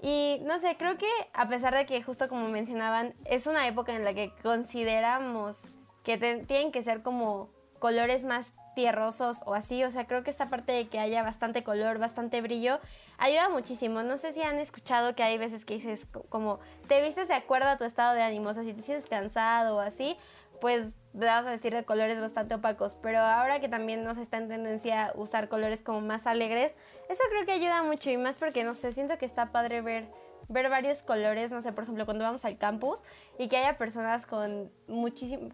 Y 0.07 0.39
no 0.45 0.61
sé, 0.61 0.77
creo 0.77 0.97
que 0.97 1.09
a 1.33 1.49
pesar 1.49 1.75
de 1.75 1.85
que 1.85 2.01
justo 2.01 2.29
como 2.29 2.49
mencionaban, 2.49 3.13
es 3.25 3.49
una 3.49 3.67
época 3.67 3.93
en 3.93 4.05
la 4.05 4.15
que 4.15 4.31
consideramos 4.41 5.63
que 6.05 6.17
tienen 6.17 6.71
que 6.71 6.85
ser 6.85 7.03
como 7.03 7.51
colores 7.81 8.25
más 8.25 8.53
tierrosos 8.77 9.41
o 9.47 9.55
así, 9.55 9.83
o 9.83 9.91
sea, 9.91 10.05
creo 10.05 10.23
que 10.23 10.31
esta 10.31 10.49
parte 10.49 10.71
de 10.71 10.87
que 10.87 11.01
haya 11.01 11.25
bastante 11.25 11.65
color, 11.65 11.99
bastante 11.99 12.41
brillo, 12.41 12.79
ayuda 13.19 13.49
muchísimo. 13.49 14.05
No 14.05 14.17
sé 14.17 14.31
si 14.31 14.43
han 14.43 14.61
escuchado 14.61 15.17
que 15.17 15.25
hay 15.25 15.39
veces 15.39 15.65
que 15.65 15.75
dices 15.75 16.07
como, 16.29 16.61
te 16.87 17.03
vistes 17.03 17.27
de 17.27 17.35
acuerdo 17.35 17.69
a 17.69 17.77
tu 17.77 17.83
estado 17.83 18.15
de 18.15 18.23
ánimo, 18.23 18.51
o 18.51 18.55
sea, 18.55 18.63
si 18.63 18.75
te 18.75 18.83
sientes 18.83 19.09
cansado 19.09 19.79
o 19.79 19.81
así, 19.81 20.17
pues 20.61 20.95
vas 21.25 21.47
a 21.47 21.51
vestir 21.51 21.75
de 21.75 21.85
colores 21.85 22.21
bastante 22.21 22.55
opacos, 22.55 22.95
pero 22.95 23.21
ahora 23.21 23.61
que 23.61 23.69
también 23.69 24.05
nos 24.05 24.19
está 24.19 24.37
en 24.37 24.49
tendencia 24.49 25.07
a 25.07 25.13
usar 25.17 25.49
colores 25.49 25.83
como 25.83 26.01
más 26.01 26.27
alegres, 26.27 26.73
eso 27.09 27.23
creo 27.31 27.47
que 27.47 27.53
ayuda 27.53 27.83
mucho 27.83 28.11
y 28.11 28.17
más 28.17 28.37
porque 28.37 28.65
no 28.65 28.75
sé, 28.75 28.93
siento 28.93 29.17
que 29.19 29.27
está 29.27 29.53
padre 29.53 29.81
ver 29.81 30.07
ver 30.49 30.69
varios 30.69 31.03
colores, 31.03 31.51
no 31.51 31.61
sé, 31.61 31.73
por 31.73 31.85
ejemplo, 31.85 32.05
cuando 32.05 32.25
vamos 32.25 32.45
al 32.45 32.57
campus 32.57 33.03
y 33.39 33.49
que 33.49 33.57
haya 33.57 33.77
personas 33.77 34.27
con 34.27 34.71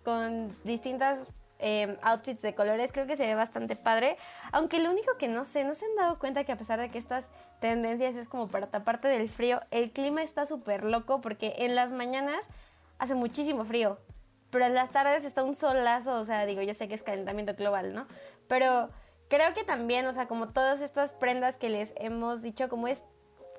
con 0.05 0.55
distintas 0.65 1.21
em, 1.59 1.97
outfits 2.03 2.43
de 2.43 2.55
colores, 2.55 2.93
creo 2.93 3.07
que 3.07 3.17
se 3.17 3.27
ve 3.27 3.35
bastante 3.35 3.77
padre. 3.77 4.17
Aunque 4.51 4.81
lo 4.81 4.91
único 4.91 5.17
que 5.17 5.29
no 5.29 5.45
sé, 5.45 5.65
no 5.65 5.75
se 5.75 5.87
han 5.87 5.97
dado 5.97 6.19
cuenta 6.19 6.45
que 6.45 6.53
a 6.53 6.59
pesar 6.59 6.79
de 6.81 6.89
que 6.89 6.99
estas 6.99 7.27
tendencias 7.61 8.17
es 8.17 8.29
como 8.29 8.49
para 8.49 8.67
taparte 8.67 9.09
del 9.09 9.31
frío, 9.31 9.61
el 9.71 9.91
clima 9.93 10.23
está 10.23 10.45
súper 10.45 10.85
loco 10.85 11.21
porque 11.21 11.55
en 11.59 11.75
las 11.75 11.93
mañanas 11.93 12.45
hace 12.99 13.15
muchísimo 13.15 13.65
frío 13.65 13.99
pero 14.53 14.67
en 14.67 14.75
las 14.75 14.91
tardes 14.91 15.25
está 15.25 15.43
un 15.43 15.57
solazo, 15.57 16.13
o 16.13 16.25
sea, 16.27 16.45
digo, 16.45 16.61
yo 16.61 16.75
sé 16.75 16.87
que 16.87 16.95
es 16.95 17.03
calentamiento 17.03 17.55
global, 17.55 17.95
¿no? 17.95 18.07
Pero 18.49 18.91
creo 19.29 19.55
que 19.55 19.65
también, 19.65 20.07
o 20.07 20.13
sea, 20.13 20.29
como 20.29 20.51
todas 20.51 20.83
estas 20.83 21.15
prendas 21.15 21.57
que 21.57 21.71
les 21.71 21.95
hemos 21.97 22.43
dicho, 22.43 22.69
como 22.69 22.87
es, 22.87 23.03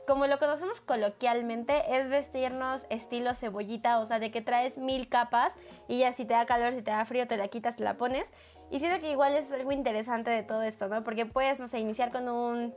como 0.07 0.27
lo 0.27 0.37
conocemos 0.37 0.81
coloquialmente, 0.81 1.97
es 1.97 2.09
vestirnos 2.09 2.85
estilo 2.91 3.33
cebollita, 3.33 3.97
o 3.99 4.05
sea, 4.05 4.19
de 4.19 4.29
que 4.29 4.43
traes 4.43 4.77
mil 4.77 5.09
capas 5.09 5.53
y 5.87 5.97
ya 5.97 6.11
si 6.11 6.25
te 6.25 6.35
da 6.35 6.45
calor, 6.45 6.73
si 6.73 6.83
te 6.83 6.91
da 6.91 7.03
frío, 7.05 7.27
te 7.27 7.37
la 7.37 7.47
quitas, 7.47 7.75
te 7.75 7.83
la 7.83 7.97
pones. 7.97 8.29
Y 8.69 8.79
siento 8.79 9.01
que 9.01 9.09
igual 9.09 9.35
es 9.35 9.51
algo 9.51 9.71
interesante 9.71 10.29
de 10.29 10.43
todo 10.43 10.61
esto, 10.61 10.87
¿no? 10.89 11.03
Porque 11.03 11.25
puedes, 11.25 11.59
no 11.59 11.67
sé, 11.67 11.79
iniciar 11.79 12.11
con 12.11 12.29
un, 12.29 12.75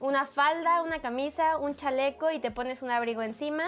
una 0.00 0.26
falda, 0.26 0.82
una 0.82 1.00
camisa, 1.00 1.56
un 1.56 1.76
chaleco 1.76 2.30
y 2.30 2.40
te 2.40 2.50
pones 2.50 2.82
un 2.82 2.90
abrigo 2.90 3.22
encima 3.22 3.64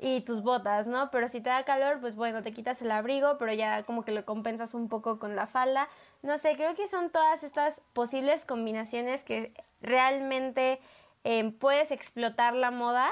y 0.00 0.20
tus 0.20 0.42
botas, 0.42 0.86
¿no? 0.86 1.10
Pero 1.10 1.28
si 1.28 1.40
te 1.40 1.50
da 1.50 1.64
calor, 1.64 2.00
pues 2.00 2.16
bueno, 2.16 2.42
te 2.42 2.52
quitas 2.52 2.82
el 2.82 2.90
abrigo, 2.90 3.38
pero 3.38 3.52
ya 3.52 3.82
como 3.84 4.04
que 4.04 4.12
lo 4.12 4.24
compensas 4.24 4.74
un 4.74 4.88
poco 4.88 5.18
con 5.18 5.36
la 5.36 5.46
falda. 5.46 5.88
No 6.22 6.38
sé, 6.38 6.52
creo 6.54 6.74
que 6.74 6.88
son 6.88 7.10
todas 7.10 7.42
estas 7.42 7.80
posibles 7.92 8.44
combinaciones 8.44 9.24
que 9.24 9.52
realmente 9.80 10.80
em, 11.24 11.52
puedes 11.52 11.90
explotar 11.90 12.54
la 12.54 12.70
moda 12.70 13.10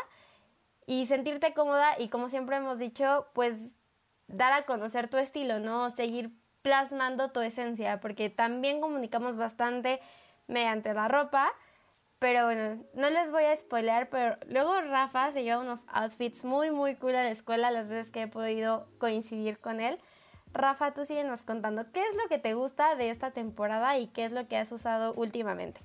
y 0.86 1.06
sentirte 1.06 1.54
cómoda 1.54 1.98
y 1.98 2.08
como 2.08 2.28
siempre 2.28 2.56
hemos 2.56 2.78
dicho, 2.78 3.28
pues 3.34 3.76
dar 4.26 4.52
a 4.52 4.62
conocer 4.62 5.08
tu 5.08 5.16
estilo, 5.18 5.60
¿no? 5.60 5.90
Seguir 5.90 6.32
plasmando 6.62 7.30
tu 7.30 7.40
esencia, 7.40 8.00
porque 8.00 8.30
también 8.30 8.80
comunicamos 8.80 9.36
bastante 9.36 10.00
mediante 10.48 10.94
la 10.94 11.08
ropa 11.08 11.52
pero 12.22 12.44
bueno, 12.44 12.80
no 12.94 13.10
les 13.10 13.32
voy 13.32 13.42
a 13.42 13.56
spoiler, 13.56 14.08
pero 14.08 14.36
luego 14.48 14.80
Rafa 14.80 15.32
se 15.32 15.42
lleva 15.42 15.58
unos 15.58 15.88
outfits 15.92 16.44
muy, 16.44 16.70
muy 16.70 16.94
cool 16.94 17.16
a 17.16 17.24
la 17.24 17.32
escuela 17.32 17.72
las 17.72 17.88
veces 17.88 18.12
que 18.12 18.22
he 18.22 18.28
podido 18.28 18.86
coincidir 18.98 19.58
con 19.58 19.80
él. 19.80 19.98
Rafa, 20.54 20.94
tú 20.94 21.04
síguenos 21.04 21.42
contando 21.42 21.90
qué 21.90 22.00
es 22.06 22.14
lo 22.14 22.28
que 22.28 22.38
te 22.38 22.54
gusta 22.54 22.94
de 22.94 23.10
esta 23.10 23.32
temporada 23.32 23.98
y 23.98 24.06
qué 24.06 24.24
es 24.24 24.30
lo 24.30 24.46
que 24.46 24.56
has 24.56 24.70
usado 24.70 25.14
últimamente. 25.14 25.80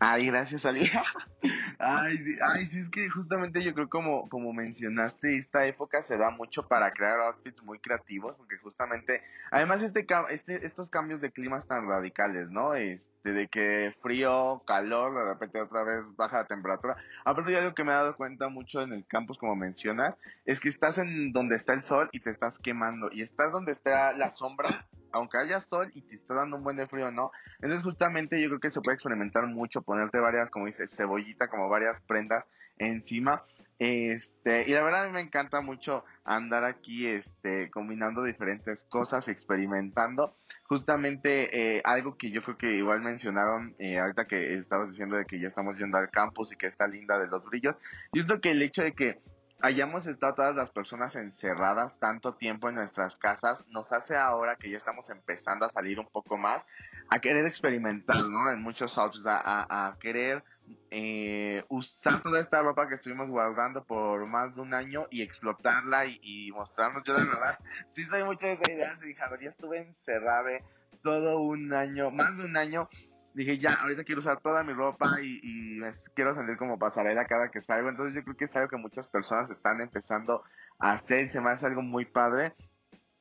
Ay, 0.00 0.26
gracias, 0.26 0.66
Ali. 0.66 0.90
ay, 1.78 2.18
ay, 2.42 2.66
sí, 2.66 2.80
es 2.80 2.90
que 2.90 3.08
justamente 3.08 3.64
yo 3.64 3.72
creo 3.72 3.88
como, 3.88 4.28
como 4.28 4.52
mencionaste, 4.52 5.38
esta 5.38 5.64
época 5.64 6.02
se 6.02 6.18
da 6.18 6.28
mucho 6.28 6.68
para 6.68 6.92
crear 6.92 7.18
outfits 7.20 7.62
muy 7.62 7.78
creativos, 7.78 8.36
porque 8.36 8.58
justamente, 8.58 9.22
además 9.50 9.82
este, 9.82 10.06
este 10.28 10.66
estos 10.66 10.90
cambios 10.90 11.22
de 11.22 11.32
climas 11.32 11.66
tan 11.66 11.88
radicales, 11.88 12.50
¿no? 12.50 12.74
Este, 12.74 13.17
de 13.32 13.48
que 13.48 13.94
frío, 14.02 14.62
calor, 14.66 15.14
de 15.14 15.24
repente 15.32 15.60
otra 15.60 15.82
vez 15.82 16.04
baja 16.16 16.38
la 16.38 16.46
temperatura. 16.46 16.96
Aparte, 17.24 17.56
algo 17.56 17.74
que 17.74 17.84
me 17.84 17.92
he 17.92 17.94
dado 17.94 18.16
cuenta 18.16 18.48
mucho 18.48 18.82
en 18.82 18.92
el 18.92 19.06
campus, 19.06 19.38
como 19.38 19.56
mencionas, 19.56 20.14
es 20.44 20.60
que 20.60 20.68
estás 20.68 20.98
en 20.98 21.32
donde 21.32 21.56
está 21.56 21.72
el 21.74 21.84
sol 21.84 22.08
y 22.12 22.20
te 22.20 22.30
estás 22.30 22.58
quemando, 22.58 23.10
y 23.12 23.22
estás 23.22 23.52
donde 23.52 23.72
está 23.72 24.12
la 24.12 24.30
sombra 24.30 24.86
aunque 25.12 25.38
haya 25.38 25.60
sol 25.60 25.90
y 25.94 26.02
te 26.02 26.16
está 26.16 26.34
dando 26.34 26.56
un 26.56 26.64
buen 26.64 26.76
de 26.76 26.86
frío, 26.86 27.10
¿no? 27.10 27.30
Entonces 27.60 27.82
justamente 27.82 28.40
yo 28.40 28.48
creo 28.48 28.60
que 28.60 28.70
se 28.70 28.80
puede 28.80 28.94
experimentar 28.94 29.46
mucho, 29.46 29.82
ponerte 29.82 30.18
varias, 30.20 30.50
como 30.50 30.66
dices, 30.66 30.94
cebollita, 30.94 31.48
como 31.48 31.68
varias 31.68 32.00
prendas 32.02 32.44
encima. 32.78 33.42
Este, 33.78 34.68
y 34.68 34.72
la 34.72 34.82
verdad 34.82 35.04
a 35.04 35.06
mí 35.06 35.12
me 35.12 35.20
encanta 35.20 35.60
mucho 35.60 36.04
andar 36.24 36.64
aquí, 36.64 37.06
este, 37.06 37.70
combinando 37.70 38.24
diferentes 38.24 38.82
cosas, 38.84 39.28
experimentando. 39.28 40.36
Justamente 40.68 41.76
eh, 41.76 41.82
algo 41.84 42.16
que 42.16 42.30
yo 42.30 42.42
creo 42.42 42.58
que 42.58 42.74
igual 42.74 43.00
mencionaron 43.00 43.74
eh, 43.78 43.98
ahorita 43.98 44.26
que 44.26 44.54
estabas 44.54 44.90
diciendo 44.90 45.16
de 45.16 45.24
que 45.24 45.40
ya 45.40 45.48
estamos 45.48 45.78
yendo 45.78 45.96
al 45.96 46.10
campus 46.10 46.52
y 46.52 46.56
que 46.56 46.66
está 46.66 46.86
linda 46.86 47.18
de 47.18 47.26
los 47.26 47.44
brillos. 47.44 47.74
Y 48.12 48.20
esto 48.20 48.40
que 48.40 48.50
el 48.50 48.62
hecho 48.62 48.82
de 48.82 48.92
que 48.92 49.18
hayamos 49.60 50.06
estado 50.06 50.34
todas 50.34 50.54
las 50.54 50.70
personas 50.70 51.16
encerradas 51.16 51.98
tanto 51.98 52.34
tiempo 52.34 52.68
en 52.68 52.76
nuestras 52.76 53.16
casas, 53.16 53.64
nos 53.68 53.92
hace 53.92 54.16
ahora 54.16 54.56
que 54.56 54.70
ya 54.70 54.76
estamos 54.76 55.08
empezando 55.10 55.66
a 55.66 55.70
salir 55.70 55.98
un 55.98 56.06
poco 56.06 56.36
más, 56.36 56.62
a 57.10 57.18
querer 57.18 57.46
experimentar, 57.46 58.22
¿no? 58.24 58.50
En 58.50 58.62
muchos 58.62 58.96
outfits, 58.98 59.24
a, 59.26 59.96
querer 60.00 60.44
eh, 60.90 61.64
usar 61.68 62.22
toda 62.22 62.40
esta 62.40 62.62
ropa 62.62 62.88
que 62.88 62.96
estuvimos 62.96 63.28
guardando 63.28 63.84
por 63.84 64.26
más 64.26 64.54
de 64.54 64.62
un 64.62 64.74
año 64.74 65.06
y 65.10 65.22
explotarla 65.22 66.06
y, 66.06 66.50
mostrarnos. 66.52 67.02
Yo 67.04 67.14
de 67.14 67.24
verdad, 67.24 67.58
sí 67.92 68.04
soy 68.04 68.24
mucho 68.24 68.46
de 68.46 68.52
esa 68.54 68.70
idea, 68.70 68.98
sí, 69.00 69.14
ya 69.14 69.50
estuve 69.50 69.78
encerrada 69.78 70.60
todo 71.02 71.40
un 71.40 71.72
año, 71.72 72.10
más 72.10 72.36
de 72.38 72.44
un 72.44 72.56
año 72.56 72.88
dije, 73.34 73.58
ya, 73.58 73.74
ahorita 73.74 74.02
quiero 74.02 74.18
usar 74.18 74.40
toda 74.40 74.64
mi 74.64 74.72
ropa 74.72 75.20
y, 75.22 75.38
y 75.42 75.80
quiero 76.14 76.34
salir 76.34 76.56
como 76.56 76.78
pasarela 76.78 77.26
cada 77.26 77.50
que 77.50 77.60
salgo. 77.60 77.88
Entonces 77.88 78.14
yo 78.14 78.24
creo 78.24 78.36
que 78.36 78.44
es 78.46 78.56
algo 78.56 78.68
que 78.68 78.76
muchas 78.76 79.06
personas 79.06 79.48
están 79.50 79.80
empezando 79.80 80.42
a 80.78 80.92
hacer. 80.92 81.30
Se 81.30 81.40
me 81.40 81.50
hace 81.50 81.66
algo 81.66 81.82
muy 81.82 82.04
padre. 82.04 82.54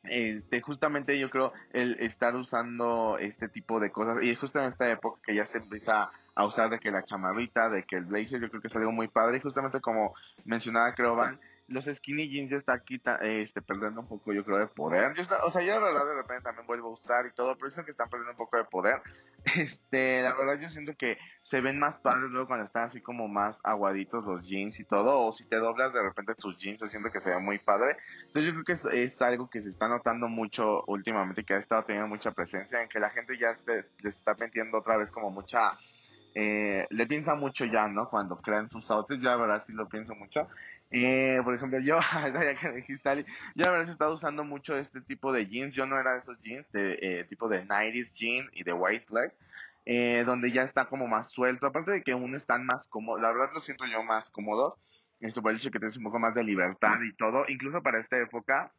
Este, 0.03 0.61
justamente 0.61 1.19
yo 1.19 1.29
creo 1.29 1.53
el 1.71 1.99
estar 1.99 2.35
usando 2.35 3.17
este 3.19 3.49
tipo 3.49 3.79
de 3.79 3.91
cosas 3.91 4.23
y 4.23 4.33
justo 4.35 4.59
en 4.59 4.69
esta 4.71 4.89
época 4.89 5.21
que 5.23 5.35
ya 5.35 5.45
se 5.45 5.57
empieza 5.57 6.09
a 6.37 6.45
usar 6.45 6.69
de 6.69 6.79
que 6.79 6.91
la 6.91 7.03
chamarrita, 7.03 7.67
de 7.67 7.83
que 7.83 7.95
el 7.95 8.05
blazer, 8.05 8.39
yo 8.39 8.49
creo 8.49 8.61
que 8.61 8.67
es 8.67 8.75
algo 8.75 8.91
muy 8.91 9.07
padre 9.07 9.37
y 9.37 9.41
justamente 9.41 9.81
como 9.81 10.13
mencionaba 10.45 10.93
creo 10.93 11.15
Van, 11.15 11.39
los 11.67 11.85
skinny 11.85 12.29
jeans 12.29 12.51
ya 12.51 12.57
está 12.57 12.73
aquí 12.73 13.01
este, 13.21 13.61
perdiendo 13.63 14.01
un 14.01 14.07
poco, 14.07 14.33
yo 14.33 14.45
creo, 14.45 14.59
de 14.59 14.67
poder. 14.67 15.13
o 15.43 15.51
sea, 15.51 15.61
yo 15.63 15.73
de 15.73 15.79
verdad 15.79 16.05
de 16.05 16.13
repente 16.13 16.43
también 16.43 16.67
vuelvo 16.67 16.89
a 16.89 16.93
usar 16.93 17.25
y 17.25 17.33
todo, 17.33 17.55
pero 17.55 17.67
eso 17.67 17.83
que 17.83 17.91
están 17.91 18.07
perdiendo 18.07 18.31
un 18.31 18.37
poco 18.37 18.57
de 18.57 18.65
poder. 18.65 19.01
Este, 19.55 20.21
la 20.21 20.33
verdad 20.35 20.59
yo 20.59 20.69
siento 20.69 20.93
que 20.97 21.17
se 21.41 21.61
ven 21.61 21.79
más 21.79 21.95
padres 21.95 22.29
luego 22.29 22.47
cuando 22.47 22.65
están 22.65 22.83
así 22.83 22.99
como 22.99 23.29
más 23.29 23.57
aguaditos 23.63 24.25
los 24.25 24.45
jeans 24.45 24.77
y 24.77 24.83
todo, 24.83 25.21
o 25.21 25.31
si 25.31 25.45
te 25.45 25.55
doblas 25.55 25.93
de 25.93 26.01
repente 26.01 26.35
tus 26.35 26.57
jeans, 26.57 26.81
yo 26.81 26.87
siento 26.87 27.09
que 27.11 27.21
se 27.21 27.29
ve 27.29 27.39
muy 27.39 27.57
padre. 27.57 27.95
Entonces 28.25 28.45
yo 28.45 28.61
creo 28.61 28.65
que 28.65 29.03
es, 29.03 29.21
algo 29.21 29.49
que 29.49 29.61
se 29.61 29.69
está 29.69 29.87
notando 29.87 30.27
mucho 30.27 30.83
últimamente, 30.87 31.45
que 31.45 31.53
ha 31.53 31.59
estado 31.59 31.83
teniendo 31.83 32.09
mucha 32.09 32.31
presencia, 32.31 32.81
en 32.81 32.89
que 32.89 32.99
la 32.99 33.09
gente 33.09 33.37
ya 33.37 33.55
se, 33.55 33.85
le 34.01 34.09
está 34.09 34.33
metiendo 34.33 34.79
otra 34.79 34.97
vez 34.97 35.09
como 35.11 35.31
mucha... 35.31 35.77
Eh, 36.39 36.85
le 36.91 37.07
piensa 37.07 37.33
mucho 37.33 37.65
ya, 37.65 37.87
¿no? 37.87 38.07
Cuando 38.09 38.37
crean 38.37 38.69
sus 38.69 38.91
outfits, 38.91 39.23
ya 39.23 39.35
verdad 39.35 39.63
sí 39.65 39.73
lo 39.73 39.89
pienso 39.89 40.13
mucho. 40.13 40.47
Eh, 40.91 41.41
por 41.43 41.55
ejemplo, 41.55 41.79
yo, 41.79 41.99
ya 42.33 42.55
que 42.55 42.71
dijiste, 42.73 43.09
Ali, 43.09 43.25
yo 43.55 43.65
la 43.65 43.71
verdad 43.71 43.89
he 43.89 43.91
estado 43.91 44.13
usando 44.13 44.43
mucho 44.43 44.77
este 44.77 45.01
tipo 45.01 45.31
de 45.31 45.47
jeans. 45.47 45.73
Yo 45.73 45.87
no 45.87 45.99
era 45.99 46.13
de 46.13 46.19
esos 46.19 46.39
jeans, 46.39 46.71
de 46.71 46.99
eh, 47.01 47.23
tipo 47.23 47.49
de 47.49 47.65
90s 47.65 48.13
jean 48.13 48.49
y 48.53 48.63
de 48.63 48.71
white 48.71 49.05
flag, 49.07 49.33
eh, 49.85 50.23
donde 50.27 50.51
ya 50.51 50.61
está 50.61 50.85
como 50.85 51.07
más 51.07 51.31
suelto. 51.31 51.65
Aparte 51.65 51.89
de 51.89 52.03
que 52.03 52.13
uno 52.13 52.37
están 52.37 52.67
más 52.67 52.87
cómodo, 52.87 53.19
la 53.19 53.31
verdad 53.31 53.49
lo 53.55 53.59
siento 53.59 53.87
yo 53.87 54.03
más 54.03 54.29
cómodo. 54.29 54.77
Esto 55.19 55.41
por 55.41 55.49
el 55.49 55.57
hecho 55.57 55.71
que 55.71 55.79
tienes 55.79 55.97
un 55.97 56.03
poco 56.03 56.19
más 56.19 56.35
de 56.35 56.43
libertad 56.43 56.99
y 57.01 57.13
todo. 57.13 57.45
Incluso 57.47 57.81
para 57.81 57.99
esta 57.99 58.17
época, 58.19 58.71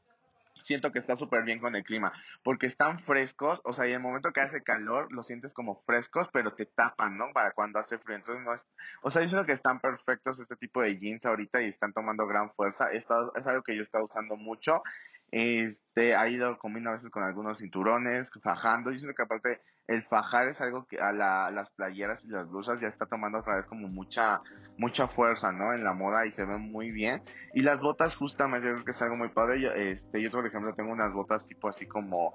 siento 0.69 0.93
que 0.93 0.99
está 0.99 1.17
súper 1.17 1.45
bien 1.45 1.61
con 1.61 1.75
el 1.75 1.83
clima, 1.83 2.13
porque 2.45 2.67
están 2.67 3.01
frescos, 3.01 3.61
o 3.65 3.73
sea, 3.73 3.89
y 3.89 3.93
el 3.93 4.01
momento 4.01 4.33
que 4.33 4.43
hace 4.43 4.63
calor, 4.63 5.11
los 5.11 5.27
sientes 5.27 5.55
como 5.55 5.83
frescos, 5.87 6.29
pero 6.31 6.53
te 6.55 6.67
tapan, 6.67 7.17
¿no? 7.17 7.33
Para 7.33 7.53
cuando 7.53 7.79
hace 7.79 7.99
frío, 7.99 8.17
entonces 8.17 8.45
no 8.45 8.53
es, 8.53 8.69
o 9.03 9.11
sea, 9.11 9.23
yo 9.23 9.29
siento 9.29 9.47
que 9.47 9.53
están 9.53 9.81
perfectos 9.81 10.39
este 10.39 10.57
tipo 10.57 10.83
de 10.83 10.99
jeans 10.99 11.25
ahorita 11.25 11.63
y 11.63 11.69
están 11.69 11.95
tomando 11.95 12.27
gran 12.27 12.53
fuerza, 12.53 12.93
Esto 12.93 13.35
es 13.35 13.47
algo 13.47 13.63
que 13.63 13.77
yo 13.77 13.83
estaba 13.83 14.05
usando 14.05 14.37
mucho, 14.37 14.83
este, 15.30 16.14
ha 16.14 16.28
ido 16.28 16.58
combinando 16.58 16.90
a 16.90 16.94
veces 16.94 17.11
con 17.11 17.23
algunos 17.23 17.58
cinturones, 17.58 18.30
fajando, 18.42 18.90
yo 18.90 18.99
siento 18.99 19.14
que 19.14 19.23
aparte 19.23 19.61
el 19.88 20.02
fajar 20.02 20.49
es 20.49 20.61
algo 20.61 20.87
que 20.87 21.00
a 21.00 21.12
las 21.12 21.70
playeras 21.73 22.23
y 22.25 22.28
las 22.28 22.49
blusas 22.49 22.78
ya 22.80 22.88
está 22.88 23.06
tomando 23.06 23.38
otra 23.38 23.56
vez 23.56 23.66
como 23.66 23.88
mucha 23.88 24.42
mucha 24.76 25.08
fuerza, 25.08 25.50
¿no? 25.50 25.73
En 25.73 25.82
la 25.82 25.94
moda 25.94 26.26
y 26.26 26.32
se 26.32 26.44
ve 26.44 26.58
muy 26.58 26.90
bien. 26.90 27.23
Y 27.54 27.62
las 27.62 27.80
botas 27.80 28.14
justamente 28.14 28.68
creo 28.70 28.85
que 28.85 28.90
es 28.90 29.02
algo 29.02 29.16
muy 29.16 29.30
padre. 29.30 29.61
Yo, 29.61 29.73
este, 29.73 30.23
yo 30.23 30.30
por 30.30 30.47
ejemplo 30.47 30.75
tengo 30.75 30.92
unas 30.92 31.12
botas 31.12 31.47
tipo 31.47 31.68
así 31.68 31.87
como, 31.87 32.35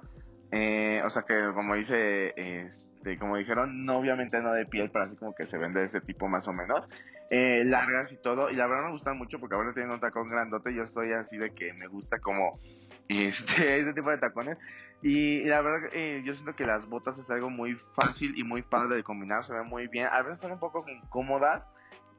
eh, 0.52 1.02
o 1.06 1.10
sea 1.12 1.22
que 1.24 1.52
como 1.54 1.76
dice, 1.76 2.34
este, 2.36 3.20
como 3.20 3.38
dijeron, 3.38 3.86
no 3.86 4.00
obviamente 4.00 4.42
no 4.42 4.52
de 4.52 4.66
piel, 4.66 4.90
pero 4.92 5.06
así 5.06 5.16
como 5.16 5.36
que 5.36 5.46
se 5.46 5.60
vende 5.60 5.82
de 5.82 5.86
ese 5.86 6.02
tipo 6.02 6.28
más 6.28 6.48
o 6.48 6.54
menos. 6.54 6.90
Eh, 7.30 7.64
largas 7.66 8.12
y 8.12 8.18
todo. 8.18 8.50
Y 8.50 8.56
la 8.56 8.68
verdad 8.68 8.86
me 8.86 8.92
gustan 8.92 9.18
mucho 9.18 9.40
porque 9.40 9.56
ahora 9.56 9.74
tengo 9.74 9.94
un 9.94 10.00
tacón 10.00 10.30
grandote. 10.30 10.74
Yo 10.74 10.84
estoy 10.84 11.14
así 11.14 11.38
de 11.38 11.52
que 11.52 11.74
me 11.74 11.88
gusta 11.88 12.20
como 12.20 12.60
este, 13.10 13.80
ese 13.80 13.94
tipo 13.94 14.10
de 14.10 14.18
tacones. 14.18 14.58
Y, 15.02 15.44
la 15.44 15.62
verdad, 15.62 15.90
eh, 15.94 16.22
yo 16.24 16.34
siento 16.34 16.56
que 16.56 16.66
las 16.66 16.88
botas 16.88 17.18
es 17.18 17.30
algo 17.30 17.50
muy 17.50 17.76
fácil 17.76 18.38
y 18.38 18.44
muy 18.44 18.62
padre 18.62 18.96
de 18.96 19.04
combinar, 19.04 19.44
se 19.44 19.54
ve 19.54 19.64
muy 19.64 19.88
bien. 19.88 20.08
A 20.10 20.22
veces 20.22 20.40
son 20.40 20.54
un 20.54 20.60
poco 20.60 20.86
incómodas, 20.88 21.64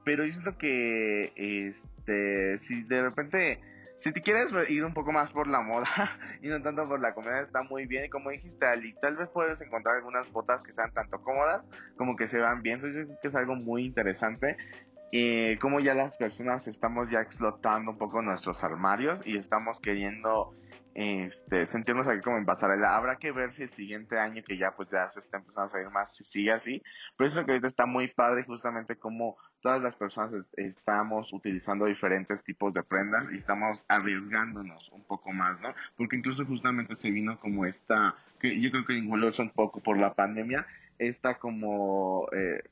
pero 0.04 0.24
yo 0.24 0.32
siento 0.32 0.58
que, 0.58 1.32
este, 1.36 2.58
si 2.58 2.82
de 2.82 3.02
repente, 3.02 3.60
si 3.96 4.12
te 4.12 4.20
quieres 4.20 4.52
ir 4.68 4.84
un 4.84 4.92
poco 4.92 5.12
más 5.12 5.32
por 5.32 5.46
la 5.46 5.62
moda 5.62 5.86
y 6.42 6.48
no 6.48 6.60
tanto 6.60 6.86
por 6.86 7.00
la 7.00 7.14
comida, 7.14 7.40
está 7.40 7.62
muy 7.62 7.86
bien. 7.86 8.04
Y 8.04 8.08
como 8.10 8.28
dijiste, 8.28 8.66
Ali, 8.66 8.94
tal 9.00 9.16
vez 9.16 9.30
puedes 9.30 9.58
encontrar 9.62 9.96
algunas 9.96 10.30
botas 10.30 10.62
que 10.62 10.74
sean 10.74 10.92
tanto 10.92 11.22
cómodas 11.22 11.64
como 11.96 12.16
que 12.16 12.28
se 12.28 12.36
vean 12.36 12.60
bien. 12.60 12.76
Entonces 12.76 13.08
yo 13.08 13.14
que 13.22 13.28
es 13.28 13.34
algo 13.34 13.56
muy 13.56 13.86
interesante. 13.86 14.58
Eh, 15.16 15.58
como 15.60 15.78
ya 15.78 15.94
las 15.94 16.16
personas 16.16 16.66
estamos 16.66 17.08
ya 17.08 17.20
explotando 17.20 17.92
un 17.92 17.98
poco 17.98 18.20
nuestros 18.20 18.64
armarios 18.64 19.22
y 19.24 19.38
estamos 19.38 19.78
queriendo 19.78 20.52
este, 20.92 21.68
sentirnos 21.68 22.08
aquí 22.08 22.20
como 22.20 22.36
en 22.36 22.44
pasarela. 22.44 22.96
Habrá 22.96 23.14
que 23.14 23.30
ver 23.30 23.52
si 23.52 23.62
el 23.62 23.70
siguiente 23.70 24.18
año, 24.18 24.42
que 24.44 24.58
ya 24.58 24.72
pues 24.72 24.90
ya 24.90 25.08
se 25.12 25.20
está 25.20 25.36
empezando 25.36 25.68
a 25.68 25.70
salir 25.70 25.88
más, 25.90 26.16
si 26.16 26.24
sigue 26.24 26.50
así. 26.50 26.82
Pero 27.16 27.28
eso 27.28 27.44
que 27.44 27.52
ahorita 27.52 27.68
está 27.68 27.86
muy 27.86 28.08
padre, 28.08 28.42
justamente 28.42 28.96
como 28.96 29.36
todas 29.60 29.80
las 29.80 29.94
personas 29.94 30.32
estamos 30.56 31.32
utilizando 31.32 31.84
diferentes 31.84 32.42
tipos 32.42 32.74
de 32.74 32.82
prendas 32.82 33.24
y 33.30 33.36
estamos 33.36 33.84
arriesgándonos 33.86 34.90
un 34.90 35.04
poco 35.04 35.30
más, 35.30 35.60
¿no? 35.60 35.72
Porque 35.96 36.16
incluso 36.16 36.44
justamente 36.44 36.96
se 36.96 37.12
vino 37.12 37.38
como 37.38 37.66
esta, 37.66 38.16
que 38.40 38.60
yo 38.60 38.72
creo 38.72 38.84
que 38.84 38.94
incluso 38.94 39.42
un 39.44 39.50
poco 39.50 39.78
por 39.78 39.96
la 39.96 40.12
pandemia, 40.12 40.66
esta 40.98 41.36
como... 41.38 42.26
Eh, 42.32 42.64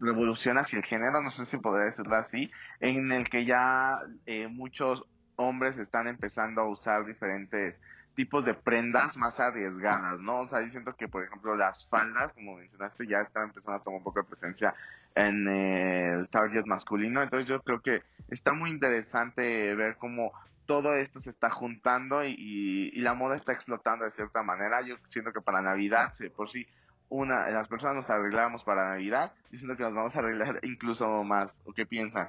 revolución 0.00 0.58
hacia 0.58 0.78
el 0.78 0.84
género, 0.84 1.22
no 1.22 1.30
sé 1.30 1.46
si 1.46 1.58
podría 1.58 1.86
decirlo 1.86 2.16
así, 2.16 2.50
en 2.80 3.12
el 3.12 3.28
que 3.28 3.44
ya 3.44 3.98
eh, 4.26 4.48
muchos 4.48 5.04
hombres 5.36 5.78
están 5.78 6.08
empezando 6.08 6.60
a 6.60 6.68
usar 6.68 7.04
diferentes 7.04 7.76
tipos 8.14 8.44
de 8.44 8.54
prendas 8.54 9.16
más 9.16 9.40
arriesgadas, 9.40 10.20
¿no? 10.20 10.40
O 10.40 10.46
sea, 10.46 10.60
yo 10.62 10.68
siento 10.68 10.94
que, 10.94 11.08
por 11.08 11.24
ejemplo, 11.24 11.56
las 11.56 11.88
faldas, 11.88 12.32
como 12.32 12.56
mencionaste, 12.56 13.06
ya 13.06 13.20
están 13.20 13.44
empezando 13.44 13.72
a 13.72 13.82
tomar 13.82 13.98
un 13.98 14.04
poco 14.04 14.20
de 14.20 14.28
presencia 14.28 14.74
en 15.14 15.48
el 15.48 16.28
target 16.28 16.66
masculino. 16.66 17.22
Entonces 17.22 17.48
yo 17.48 17.60
creo 17.62 17.80
que 17.80 18.02
está 18.28 18.52
muy 18.52 18.70
interesante 18.70 19.74
ver 19.74 19.96
cómo 19.96 20.32
todo 20.66 20.94
esto 20.94 21.20
se 21.20 21.30
está 21.30 21.50
juntando 21.50 22.24
y, 22.24 22.92
la 23.00 23.14
moda 23.14 23.36
está 23.36 23.52
explotando 23.52 24.04
de 24.04 24.10
cierta 24.10 24.42
manera. 24.42 24.82
Yo 24.82 24.96
siento 25.08 25.32
que 25.32 25.40
para 25.40 25.60
Navidad, 25.60 26.12
por 26.36 26.50
si 26.50 26.66
una, 27.12 27.48
las 27.50 27.68
personas 27.68 27.96
nos 27.96 28.10
arreglamos 28.10 28.64
para 28.64 28.90
Navidad, 28.90 29.32
yo 29.50 29.58
siento 29.58 29.76
que 29.76 29.82
nos 29.84 29.94
vamos 29.94 30.16
a 30.16 30.18
arreglar 30.18 30.60
incluso 30.64 31.22
más. 31.24 31.56
¿O 31.64 31.72
qué 31.72 31.86
piensan? 31.86 32.28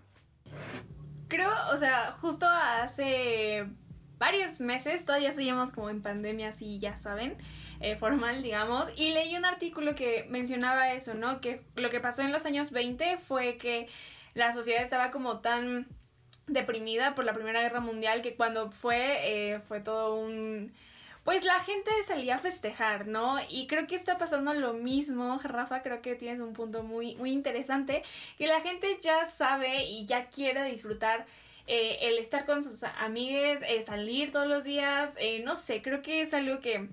creo, 1.33 1.51
o 1.73 1.77
sea, 1.77 2.11
justo 2.21 2.45
hace 2.47 3.65
varios 4.19 4.59
meses, 4.59 5.03
todavía 5.03 5.33
seguimos 5.33 5.71
como 5.71 5.89
en 5.89 6.01
pandemia, 6.01 6.49
así 6.49 6.77
ya 6.79 6.95
saben, 6.95 7.37
eh, 7.79 7.95
formal, 7.95 8.43
digamos, 8.43 8.87
y 8.95 9.13
leí 9.13 9.35
un 9.35 9.43
artículo 9.43 9.95
que 9.95 10.27
mencionaba 10.29 10.93
eso, 10.93 11.15
¿no? 11.15 11.41
Que 11.41 11.65
lo 11.75 11.89
que 11.89 11.99
pasó 11.99 12.21
en 12.21 12.31
los 12.31 12.45
años 12.45 12.71
20 12.71 13.17
fue 13.17 13.57
que 13.57 13.89
la 14.35 14.53
sociedad 14.53 14.83
estaba 14.83 15.11
como 15.11 15.39
tan 15.39 15.87
deprimida 16.47 17.15
por 17.15 17.25
la 17.25 17.33
Primera 17.33 17.61
Guerra 17.61 17.79
Mundial 17.79 18.21
que 18.21 18.35
cuando 18.35 18.71
fue, 18.71 19.53
eh, 19.53 19.59
fue 19.61 19.79
todo 19.79 20.15
un 20.15 20.71
pues 21.23 21.45
la 21.45 21.59
gente 21.59 21.91
salía 22.05 22.35
a 22.35 22.37
festejar, 22.37 23.07
¿no? 23.07 23.37
Y 23.49 23.67
creo 23.67 23.87
que 23.87 23.95
está 23.95 24.17
pasando 24.17 24.53
lo 24.53 24.73
mismo, 24.73 25.39
Rafa, 25.43 25.81
creo 25.81 26.01
que 26.01 26.15
tienes 26.15 26.41
un 26.41 26.53
punto 26.53 26.83
muy, 26.83 27.15
muy 27.15 27.31
interesante, 27.31 28.03
que 28.37 28.47
la 28.47 28.61
gente 28.61 28.99
ya 29.01 29.25
sabe 29.25 29.85
y 29.85 30.05
ya 30.05 30.27
quiere 30.27 30.63
disfrutar 30.65 31.25
eh, 31.65 31.99
el 32.01 32.17
estar 32.17 32.45
con 32.45 32.61
sus 32.61 32.83
amigues, 32.83 33.61
eh, 33.67 33.83
salir 33.83 34.33
todos 34.33 34.47
los 34.47 34.65
días, 34.65 35.15
eh, 35.17 35.41
no 35.45 35.55
sé, 35.55 35.81
creo 35.81 36.01
que 36.01 36.21
es 36.21 36.33
algo 36.33 36.59
que, 36.59 36.89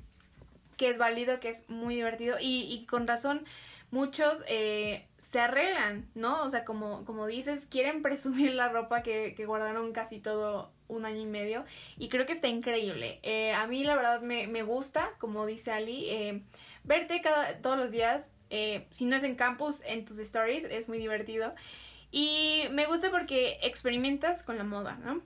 que 0.76 0.88
es 0.90 0.98
válido, 0.98 1.40
que 1.40 1.48
es 1.48 1.68
muy 1.68 1.96
divertido 1.96 2.36
y, 2.40 2.72
y 2.72 2.86
con 2.86 3.08
razón 3.08 3.44
muchos 3.90 4.44
se 4.46 5.40
arreglan, 5.40 6.08
¿no? 6.14 6.42
O 6.44 6.48
sea, 6.48 6.64
como, 6.64 7.04
como 7.04 7.26
dices, 7.26 7.66
quieren 7.68 8.02
presumir 8.02 8.54
la 8.54 8.68
ropa 8.68 9.02
que, 9.02 9.34
que 9.34 9.44
guardaron 9.46 9.92
casi 9.92 10.20
todo 10.20 10.70
un 10.90 11.06
año 11.06 11.20
y 11.20 11.26
medio 11.26 11.64
y 11.96 12.08
creo 12.08 12.26
que 12.26 12.32
está 12.32 12.48
increíble. 12.48 13.20
Eh, 13.22 13.52
a 13.52 13.66
mí 13.66 13.84
la 13.84 13.96
verdad 13.96 14.20
me, 14.20 14.62
gusta, 14.62 15.10
como 15.18 15.46
dice 15.46 15.72
Ali, 15.72 16.10
eh, 16.10 16.42
verte 16.84 17.20
cada, 17.22 17.58
todos 17.58 17.78
los 17.78 17.90
días, 17.90 18.32
eh, 18.50 18.86
si 18.90 19.06
no 19.06 19.16
es 19.16 19.22
en 19.22 19.36
campus, 19.36 19.82
en 19.86 20.04
tus 20.04 20.18
stories, 20.18 20.64
es 20.64 20.88
muy 20.88 20.98
divertido. 20.98 21.52
Y 22.10 22.64
me 22.72 22.86
gusta 22.86 23.10
porque 23.10 23.58
experimentas 23.62 24.42
con 24.42 24.58
la 24.58 24.64
moda, 24.64 24.98
¿no? 25.04 25.22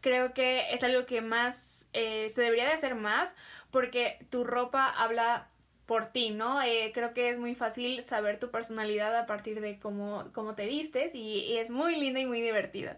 Creo 0.00 0.32
que 0.32 0.72
es 0.72 0.82
algo 0.82 1.06
que 1.06 1.20
más 1.20 1.86
se 1.92 2.40
debería 2.40 2.64
de 2.64 2.72
hacer 2.72 2.94
más 2.94 3.36
porque 3.70 4.18
tu 4.30 4.44
ropa 4.44 4.86
habla 4.86 5.48
por 5.86 6.06
ti, 6.06 6.30
¿no? 6.30 6.60
creo 6.94 7.12
que 7.12 7.28
es 7.28 7.38
muy 7.38 7.54
fácil 7.54 8.02
saber 8.02 8.38
tu 8.40 8.50
personalidad 8.50 9.14
a 9.14 9.26
partir 9.26 9.60
de 9.60 9.78
cómo, 9.78 10.30
cómo 10.32 10.54
te 10.54 10.66
vistes 10.66 11.14
y, 11.14 11.40
y 11.40 11.58
es 11.58 11.70
muy 11.70 11.96
lindo 11.96 12.18
y 12.18 12.24
muy 12.24 12.40
divertido. 12.40 12.92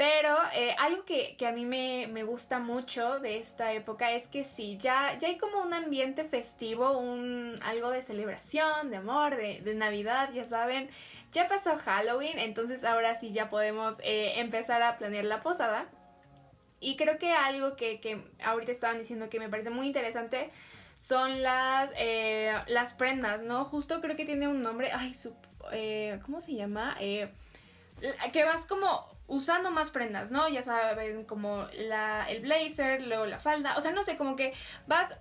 Pero 0.00 0.34
eh, 0.54 0.74
algo 0.78 1.04
que, 1.04 1.36
a 1.46 1.52
mí 1.52 1.66
me, 1.66 2.24
gusta 2.24 2.58
mucho 2.58 3.18
de 3.18 3.36
esta 3.36 3.74
época 3.74 4.12
es 4.12 4.28
que 4.28 4.46
sí, 4.46 4.78
ya, 4.78 5.18
ya 5.18 5.28
hay 5.28 5.36
como 5.36 5.60
un 5.60 5.74
ambiente 5.74 6.24
festivo, 6.24 6.96
un, 6.96 7.60
algo 7.62 7.90
de 7.90 8.02
celebración, 8.02 8.88
de 8.88 8.96
amor, 8.96 9.36
de, 9.36 9.74
Navidad, 9.74 10.30
ya 10.32 10.46
saben. 10.46 10.88
Ya 11.32 11.48
pasó 11.48 11.76
Halloween, 11.76 12.38
entonces 12.38 12.82
ahora 12.82 13.14
sí 13.14 13.32
ya 13.32 13.50
podemos 13.50 14.00
eh, 14.02 14.40
empezar 14.40 14.80
a 14.80 14.96
planear 14.96 15.26
la 15.26 15.42
posada. 15.42 15.86
Y 16.80 16.96
creo 16.96 17.18
que 17.18 17.34
algo 17.34 17.76
que, 17.76 18.00
que 18.00 18.24
ahorita 18.42 18.72
estaban 18.72 18.96
diciendo 18.96 19.28
que 19.28 19.38
me 19.38 19.50
parece 19.50 19.68
muy 19.68 19.86
interesante 19.86 20.50
son 20.96 21.42
las, 21.42 21.92
eh, 21.98 22.54
las 22.68 22.94
prendas, 22.94 23.42
¿no? 23.42 23.66
Justo 23.66 24.00
creo 24.00 24.16
que 24.16 24.24
tiene 24.24 24.48
un 24.48 24.62
nombre, 24.62 24.92
ay, 24.94 25.12
su, 25.12 25.36
¿cómo 26.24 26.40
se 26.40 26.54
llama? 26.54 26.96
Que 26.98 28.44
vas 28.44 28.64
como 28.64 29.19
usando 29.30 29.70
más 29.70 29.90
prendas, 29.90 30.30
¿no? 30.30 30.48
Ya 30.48 30.62
saben, 30.62 31.24
como 31.24 31.66
la, 31.72 32.28
el 32.28 32.42
blazer, 32.42 33.06
luego 33.06 33.24
la 33.26 33.38
falda, 33.38 33.76
o 33.78 33.80
sea, 33.80 33.92
no 33.92 34.02
sé, 34.02 34.16
como 34.16 34.36
que 34.36 34.52
vas 34.86 35.16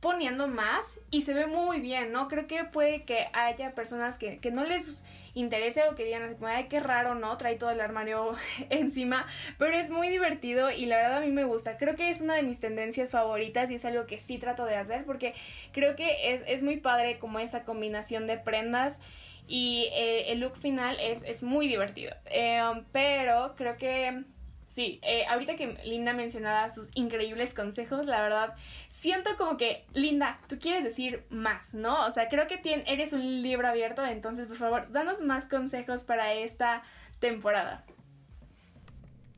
poniendo 0.00 0.48
más 0.48 0.98
y 1.10 1.22
se 1.22 1.32
ve 1.32 1.46
muy 1.46 1.80
bien, 1.80 2.12
¿no? 2.12 2.28
Creo 2.28 2.46
que 2.46 2.64
puede 2.64 3.04
que 3.04 3.28
haya 3.32 3.74
personas 3.74 4.18
que, 4.18 4.38
que 4.38 4.50
no 4.50 4.64
les 4.64 5.04
interese 5.36 5.84
o 5.84 5.94
que 5.94 6.04
digan 6.04 6.22
así 6.22 6.34
ay, 6.46 6.64
qué 6.64 6.80
raro, 6.80 7.14
¿no? 7.14 7.36
Trae 7.36 7.56
todo 7.56 7.70
el 7.70 7.80
armario 7.80 8.34
encima, 8.70 9.26
pero 9.58 9.74
es 9.74 9.90
muy 9.90 10.08
divertido 10.08 10.70
y 10.70 10.86
la 10.86 10.96
verdad 10.96 11.18
a 11.18 11.20
mí 11.20 11.30
me 11.30 11.44
gusta. 11.44 11.76
Creo 11.76 11.94
que 11.94 12.10
es 12.10 12.22
una 12.22 12.34
de 12.34 12.42
mis 12.42 12.58
tendencias 12.58 13.10
favoritas 13.10 13.70
y 13.70 13.74
es 13.74 13.84
algo 13.84 14.06
que 14.06 14.18
sí 14.18 14.38
trato 14.38 14.64
de 14.64 14.76
hacer 14.76 15.04
porque 15.04 15.34
creo 15.72 15.94
que 15.94 16.32
es, 16.32 16.42
es 16.46 16.62
muy 16.62 16.78
padre 16.78 17.18
como 17.18 17.38
esa 17.38 17.64
combinación 17.64 18.26
de 18.26 18.38
prendas 18.38 18.98
y 19.46 19.88
eh, 19.92 20.32
el 20.32 20.40
look 20.40 20.56
final 20.56 20.96
es, 21.00 21.22
es 21.22 21.42
muy 21.42 21.68
divertido. 21.68 22.14
Eh, 22.26 22.62
pero 22.92 23.54
creo 23.56 23.76
que 23.76 24.24
Sí, 24.68 25.00
eh, 25.02 25.24
ahorita 25.26 25.56
que 25.56 25.78
Linda 25.84 26.12
mencionaba 26.12 26.68
sus 26.68 26.90
increíbles 26.94 27.54
consejos, 27.54 28.04
la 28.06 28.20
verdad, 28.20 28.54
siento 28.88 29.30
como 29.38 29.56
que, 29.56 29.84
Linda, 29.94 30.38
tú 30.48 30.58
quieres 30.58 30.84
decir 30.84 31.24
más, 31.30 31.72
¿no? 31.72 32.04
O 32.04 32.10
sea, 32.10 32.28
creo 32.28 32.46
que 32.46 32.60
eres 32.86 33.12
un 33.12 33.42
libro 33.42 33.68
abierto, 33.68 34.04
entonces, 34.04 34.46
por 34.46 34.56
favor, 34.56 34.90
danos 34.92 35.20
más 35.20 35.46
consejos 35.46 36.04
para 36.04 36.34
esta 36.34 36.82
temporada. 37.20 37.84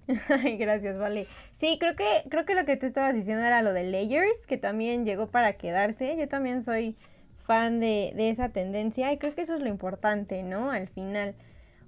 Ay, 0.29 0.57
gracias, 0.57 0.99
vale. 0.99 1.27
Sí, 1.57 1.77
creo 1.79 1.95
que, 1.95 2.25
creo 2.31 2.45
que 2.45 2.55
lo 2.55 2.64
que 2.64 2.77
tú 2.77 2.87
estabas 2.87 3.14
diciendo 3.14 3.45
era 3.45 3.62
lo 3.62 3.73
de 3.73 3.85
layers, 3.85 4.38
que 4.47 4.57
también 4.57 5.05
llegó 5.05 5.29
para 5.29 5.53
quedarse. 5.55 6.17
Yo 6.17 6.29
también 6.29 6.62
soy 6.62 6.97
fan 7.47 7.81
de, 7.81 8.12
de 8.17 8.31
esa 8.31 8.49
tendencia 8.49 9.12
y 9.12 9.19
creo 9.19 9.35
que 9.35 9.43
eso 9.43 9.55
es 9.55 9.61
lo 9.61 9.69
importante, 9.69 10.43
¿no? 10.43 10.71
Al 10.71 10.88
final. 10.88 11.35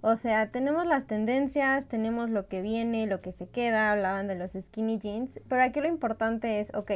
O 0.03 0.17
sea, 0.17 0.51
tenemos 0.51 0.87
las 0.87 1.07
tendencias, 1.07 1.87
tenemos 1.87 2.31
lo 2.31 2.49
que 2.49 2.63
viene, 2.63 3.07
lo 3.07 3.21
que 3.21 3.33
se 3.33 3.49
queda, 3.49 3.91
hablaban 3.91 4.29
de 4.29 4.35
los 4.35 4.53
skinny 4.53 4.99
jeans, 4.99 5.41
pero 5.47 5.63
aquí 5.63 5.81
lo 5.81 5.89
importante 5.89 6.59
es, 6.59 6.75
ok, 6.75 6.93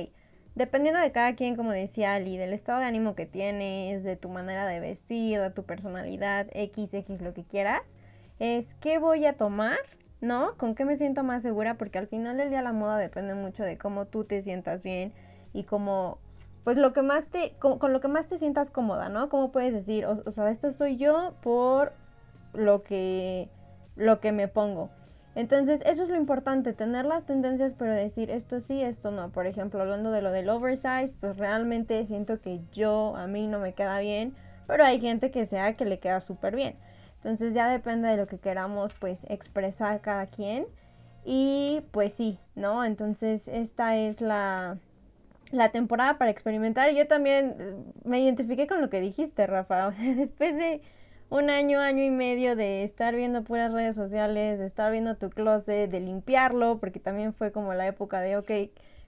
dependiendo 0.54 1.00
de 1.00 1.12
cada 1.12 1.34
quien, 1.34 1.54
como 1.54 1.72
decía 1.72 2.14
Ali, 2.14 2.38
del 2.38 2.54
estado 2.54 2.80
de 2.80 2.86
ánimo 2.86 3.14
que 3.14 3.26
tienes, 3.26 4.04
de 4.04 4.16
tu 4.16 4.30
manera 4.30 4.66
de 4.66 4.80
vestir, 4.80 5.38
de 5.38 5.50
tu 5.50 5.64
personalidad, 5.64 6.46
X, 6.52 6.94
X, 6.94 7.20
lo 7.20 7.34
que 7.34 7.44
quieras, 7.44 7.82
es 8.38 8.74
qué 8.76 8.96
voy 8.96 9.26
a 9.26 9.36
tomar, 9.36 9.78
¿no? 10.22 10.56
¿Con 10.56 10.74
qué 10.74 10.86
me 10.86 10.96
siento 10.96 11.24
más 11.24 11.42
segura? 11.42 11.74
Porque 11.74 11.98
al 11.98 12.06
final 12.06 12.38
del 12.38 12.48
día 12.48 12.62
la 12.62 12.72
moda 12.72 12.96
depende 12.96 13.34
mucho 13.34 13.64
de 13.64 13.76
cómo 13.76 14.06
tú 14.06 14.24
te 14.24 14.40
sientas 14.40 14.82
bien 14.82 15.12
y 15.52 15.64
cómo, 15.64 16.20
pues 16.64 16.78
lo 16.78 16.94
que 16.94 17.02
más 17.02 17.26
te, 17.26 17.52
con, 17.58 17.78
lo 17.92 18.00
que 18.00 18.08
más 18.08 18.28
te 18.28 18.38
sientas 18.38 18.70
cómoda, 18.70 19.10
¿no? 19.10 19.28
¿Cómo 19.28 19.52
puedes 19.52 19.74
decir, 19.74 20.06
o, 20.06 20.22
o 20.24 20.30
sea, 20.30 20.48
esta 20.50 20.70
soy 20.70 20.96
yo 20.96 21.34
por 21.42 21.92
lo 22.54 22.82
que, 22.82 23.48
lo 23.96 24.20
que 24.20 24.32
me 24.32 24.48
pongo. 24.48 24.90
Entonces, 25.34 25.82
eso 25.84 26.04
es 26.04 26.08
lo 26.08 26.16
importante, 26.16 26.72
tener 26.72 27.04
las 27.06 27.24
tendencias, 27.24 27.74
pero 27.76 27.92
decir 27.92 28.30
esto 28.30 28.60
sí, 28.60 28.82
esto 28.82 29.10
no. 29.10 29.30
Por 29.30 29.46
ejemplo, 29.46 29.80
hablando 29.80 30.12
de 30.12 30.22
lo 30.22 30.30
del 30.30 30.48
oversize, 30.48 31.14
pues 31.20 31.36
realmente 31.38 32.06
siento 32.06 32.40
que 32.40 32.60
yo, 32.72 33.16
a 33.16 33.26
mí 33.26 33.48
no 33.48 33.58
me 33.58 33.74
queda 33.74 33.98
bien, 33.98 34.34
pero 34.66 34.84
hay 34.84 35.00
gente 35.00 35.30
que 35.30 35.46
sea 35.46 35.74
que 35.76 35.84
le 35.84 35.98
queda 35.98 36.20
súper 36.20 36.54
bien. 36.54 36.76
Entonces, 37.16 37.52
ya 37.54 37.68
depende 37.68 38.08
de 38.08 38.16
lo 38.16 38.26
que 38.28 38.38
queramos, 38.38 38.94
pues, 38.94 39.18
expresar 39.28 40.00
cada 40.00 40.26
quien. 40.26 40.66
Y 41.24 41.82
pues 41.90 42.12
sí, 42.12 42.38
¿no? 42.54 42.84
Entonces, 42.84 43.48
esta 43.48 43.96
es 43.96 44.20
la, 44.20 44.78
la 45.50 45.70
temporada 45.70 46.18
para 46.18 46.30
experimentar. 46.30 46.90
Yo 46.92 47.06
también 47.06 47.56
eh, 47.58 47.74
me 48.04 48.20
identifiqué 48.20 48.66
con 48.66 48.80
lo 48.80 48.90
que 48.90 49.00
dijiste, 49.00 49.46
Rafa. 49.46 49.86
O 49.88 49.92
sea, 49.92 50.14
después 50.14 50.56
de 50.56 50.82
un 51.30 51.50
año, 51.50 51.80
año 51.80 52.02
y 52.04 52.10
medio 52.10 52.56
de 52.56 52.84
estar 52.84 53.14
viendo 53.14 53.44
puras 53.44 53.72
redes 53.72 53.96
sociales, 53.96 54.58
de 54.58 54.66
estar 54.66 54.92
viendo 54.92 55.16
tu 55.16 55.30
closet, 55.30 55.90
de 55.90 56.00
limpiarlo, 56.00 56.78
porque 56.78 57.00
también 57.00 57.32
fue 57.34 57.52
como 57.52 57.74
la 57.74 57.86
época 57.86 58.20
de, 58.20 58.36
ok, 58.36 58.50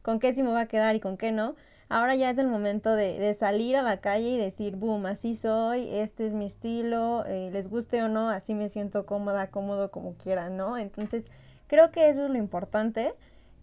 ¿con 0.02 0.18
qué 0.18 0.34
sí 0.34 0.42
me 0.42 0.50
va 0.52 0.62
a 0.62 0.66
quedar 0.68 0.96
y 0.96 1.00
con 1.00 1.16
qué 1.16 1.32
no? 1.32 1.54
Ahora 1.88 2.16
ya 2.16 2.30
es 2.30 2.38
el 2.38 2.48
momento 2.48 2.96
de, 2.96 3.18
de 3.18 3.34
salir 3.34 3.76
a 3.76 3.82
la 3.82 3.98
calle 4.00 4.30
y 4.30 4.36
decir, 4.38 4.74
boom, 4.74 5.06
así 5.06 5.36
soy, 5.36 5.88
este 5.88 6.26
es 6.26 6.32
mi 6.32 6.46
estilo, 6.46 7.24
eh, 7.26 7.50
les 7.52 7.70
guste 7.70 8.02
o 8.02 8.08
no, 8.08 8.28
así 8.28 8.54
me 8.54 8.68
siento 8.68 9.06
cómoda, 9.06 9.50
cómodo, 9.50 9.92
como 9.92 10.14
quieran, 10.16 10.56
¿no? 10.56 10.78
Entonces, 10.78 11.24
creo 11.68 11.92
que 11.92 12.08
eso 12.08 12.24
es 12.24 12.30
lo 12.30 12.38
importante. 12.38 13.14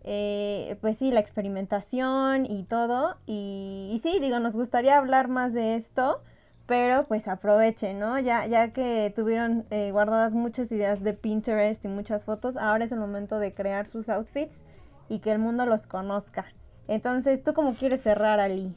Eh, 0.05 0.77
pues 0.81 0.97
sí, 0.97 1.11
la 1.11 1.19
experimentación 1.21 2.45
y 2.45 2.63
todo. 2.63 3.17
Y 3.25 3.99
sí, 4.03 4.19
digo, 4.19 4.39
nos 4.39 4.55
gustaría 4.55 4.97
hablar 4.97 5.27
más 5.27 5.53
de 5.53 5.75
esto 5.75 6.21
pero 6.65 7.06
pues 7.08 7.28
aprovechen, 7.28 7.99
¿no? 7.99 8.19
Ya, 8.19 8.45
ya 8.45 8.71
que 8.71 9.12
tuvieron 9.15 9.65
eh, 9.69 9.91
guardadas 9.91 10.34
muchas 10.34 10.71
ideas 10.71 11.04
de 11.04 11.13
Pinterest 11.13 11.84
y 11.84 11.88
muchas 11.88 12.23
fotos, 12.23 12.56
ahora 12.58 12.86
es 12.86 12.91
el 12.91 12.99
momento 12.99 13.39
de 13.39 13.54
crear 13.54 13.88
sus 13.88 14.10
outfits 14.10 14.62
y 15.10 15.19
que 15.19 15.32
el 15.32 15.39
mundo 15.39 15.65
los 15.65 15.88
conozca. 15.88 16.45
Entonces, 16.88 17.43
¿tú 17.43 17.54
cómo 17.54 17.76
quieres 17.76 18.02
cerrar, 18.02 18.39
Ali? 18.39 18.73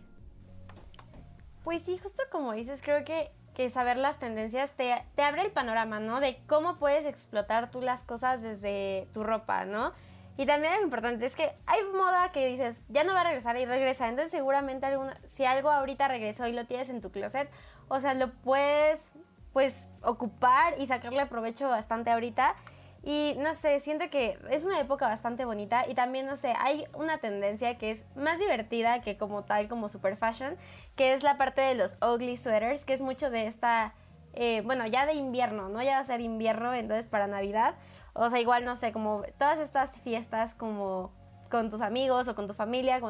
Pues 1.64 1.82
sí, 1.82 1.98
justo 1.98 2.22
como 2.30 2.52
dices, 2.52 2.82
creo 2.82 3.04
que, 3.04 3.30
que 3.54 3.70
saber 3.70 3.96
las 3.96 4.18
tendencias 4.18 4.72
te, 4.72 4.94
te 5.14 5.22
abre 5.22 5.42
el 5.42 5.52
panorama, 5.52 6.00
¿no? 6.00 6.20
De 6.20 6.38
cómo 6.46 6.78
puedes 6.78 7.06
explotar 7.06 7.70
tú 7.70 7.80
las 7.80 8.02
cosas 8.02 8.42
desde 8.42 9.08
tu 9.12 9.24
ropa, 9.24 9.64
¿no? 9.64 9.92
Y 10.38 10.44
también 10.44 10.74
lo 10.74 10.82
importante 10.82 11.24
es 11.24 11.34
que 11.34 11.52
hay 11.64 11.82
moda 11.94 12.30
que 12.30 12.46
dices, 12.46 12.82
ya 12.88 13.04
no 13.04 13.14
va 13.14 13.22
a 13.22 13.24
regresar 13.24 13.56
y 13.56 13.64
regresa. 13.64 14.08
Entonces 14.08 14.30
seguramente 14.30 14.84
alguna, 14.84 15.18
si 15.26 15.46
algo 15.46 15.70
ahorita 15.70 16.08
regresó 16.08 16.46
y 16.46 16.52
lo 16.52 16.66
tienes 16.66 16.90
en 16.90 17.00
tu 17.00 17.10
closet, 17.10 17.48
o 17.88 18.00
sea, 18.00 18.14
lo 18.14 18.32
puedes 18.32 19.12
pues 19.52 19.74
ocupar 20.02 20.74
y 20.78 20.86
sacarle 20.86 21.26
provecho 21.26 21.68
bastante 21.68 22.10
ahorita. 22.10 22.54
Y 23.02 23.36
no 23.38 23.54
sé, 23.54 23.78
siento 23.78 24.10
que 24.10 24.38
es 24.50 24.64
una 24.64 24.80
época 24.80 25.06
bastante 25.06 25.44
bonita 25.44 25.88
y 25.88 25.94
también, 25.94 26.26
no 26.26 26.36
sé, 26.36 26.54
hay 26.58 26.86
una 26.92 27.18
tendencia 27.18 27.78
que 27.78 27.92
es 27.92 28.04
más 28.16 28.40
divertida 28.40 29.00
que 29.00 29.16
como 29.16 29.44
tal, 29.44 29.68
como 29.68 29.88
super 29.88 30.16
fashion, 30.16 30.56
que 30.96 31.12
es 31.12 31.22
la 31.22 31.38
parte 31.38 31.60
de 31.60 31.76
los 31.76 31.96
ugly 32.02 32.36
sweaters, 32.36 32.84
que 32.84 32.94
es 32.94 33.02
mucho 33.02 33.30
de 33.30 33.46
esta, 33.46 33.94
eh, 34.34 34.60
bueno, 34.64 34.86
ya 34.86 35.06
de 35.06 35.14
invierno, 35.14 35.68
¿no? 35.68 35.82
Ya 35.82 35.92
va 35.92 35.98
a 36.00 36.04
ser 36.04 36.20
invierno, 36.20 36.74
entonces 36.74 37.06
para 37.06 37.28
Navidad 37.28 37.76
o 38.16 38.30
sea, 38.30 38.40
igual, 38.40 38.64
no 38.64 38.76
sé, 38.76 38.92
como 38.92 39.22
todas 39.38 39.60
estas 39.60 40.00
fiestas 40.00 40.54
como 40.54 41.12
con 41.46 41.70
tus 41.70 41.80
amigos 41.80 42.28
o 42.28 42.34
con 42.34 42.46
tu 42.46 42.54
familia, 42.54 43.00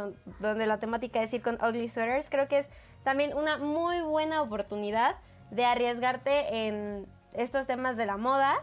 donde 0.40 0.66
la 0.66 0.79
temática 0.79 1.22
es 1.22 1.33
ir 1.33 1.42
con 1.42 1.55
ugly 1.62 1.88
sweaters, 1.88 2.31
creo 2.31 2.49
que 2.49 2.59
es 2.59 2.70
también 3.03 3.37
una 3.37 3.59
muy 3.59 4.01
buena 4.01 4.42
oportunidad 4.42 5.16
de 5.51 5.64
arriesgarte 5.64 6.66
en 6.66 7.07
estos 7.35 7.66
temas 7.66 7.96
de 7.96 8.07
la 8.07 8.16
moda. 8.16 8.57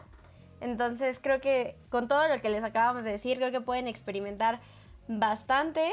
Entonces 0.61 1.19
creo 1.21 1.41
que 1.41 1.77
con 1.89 2.07
todo 2.07 2.27
lo 2.27 2.41
que 2.41 2.49
les 2.49 2.63
acabamos 2.63 3.03
de 3.03 3.11
decir, 3.11 3.37
creo 3.37 3.51
que 3.51 3.61
pueden 3.61 3.87
experimentar 3.87 4.61
bastante 5.07 5.91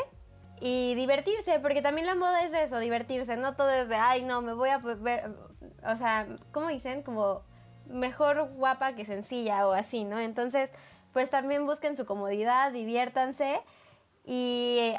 y 0.60 0.94
divertirse, 0.94 1.58
porque 1.58 1.82
también 1.82 2.06
la 2.06 2.14
moda 2.14 2.44
es 2.44 2.52
eso, 2.52 2.78
divertirse, 2.78 3.36
no 3.36 3.54
todo 3.56 3.70
es 3.70 3.88
de, 3.88 3.96
ay, 3.96 4.22
no, 4.22 4.42
me 4.42 4.52
voy 4.52 4.68
a 4.68 4.78
ver, 4.78 5.32
o 5.86 5.96
sea, 5.96 6.26
¿cómo 6.52 6.68
dicen? 6.68 7.02
Como 7.02 7.42
mejor 7.86 8.50
guapa 8.54 8.94
que 8.94 9.04
sencilla 9.04 9.66
o 9.66 9.72
así, 9.72 10.04
¿no? 10.04 10.20
Entonces, 10.20 10.70
pues 11.12 11.30
también 11.30 11.66
busquen 11.66 11.96
su 11.96 12.06
comodidad, 12.06 12.72
diviértanse 12.72 13.60
y 14.24 14.94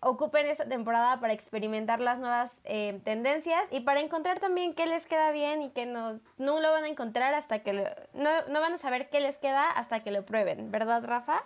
ocupen 0.00 0.46
esta 0.46 0.68
temporada 0.68 1.18
para 1.20 1.32
experimentar 1.32 2.00
las 2.00 2.20
nuevas 2.20 2.60
eh, 2.64 3.00
tendencias 3.04 3.62
y 3.70 3.80
para 3.80 4.00
encontrar 4.00 4.38
también 4.38 4.74
qué 4.74 4.86
les 4.86 5.06
queda 5.06 5.32
bien 5.32 5.62
y 5.62 5.70
que 5.70 5.86
nos, 5.86 6.22
no 6.36 6.60
lo 6.60 6.70
van 6.70 6.84
a 6.84 6.88
encontrar 6.88 7.34
hasta 7.34 7.60
que 7.62 7.72
no, 7.72 8.30
no 8.48 8.60
van 8.60 8.74
a 8.74 8.78
saber 8.78 9.08
qué 9.10 9.20
les 9.20 9.38
queda 9.38 9.70
hasta 9.70 10.00
que 10.00 10.10
lo 10.10 10.24
prueben, 10.24 10.70
¿verdad, 10.70 11.04
Rafa? 11.04 11.42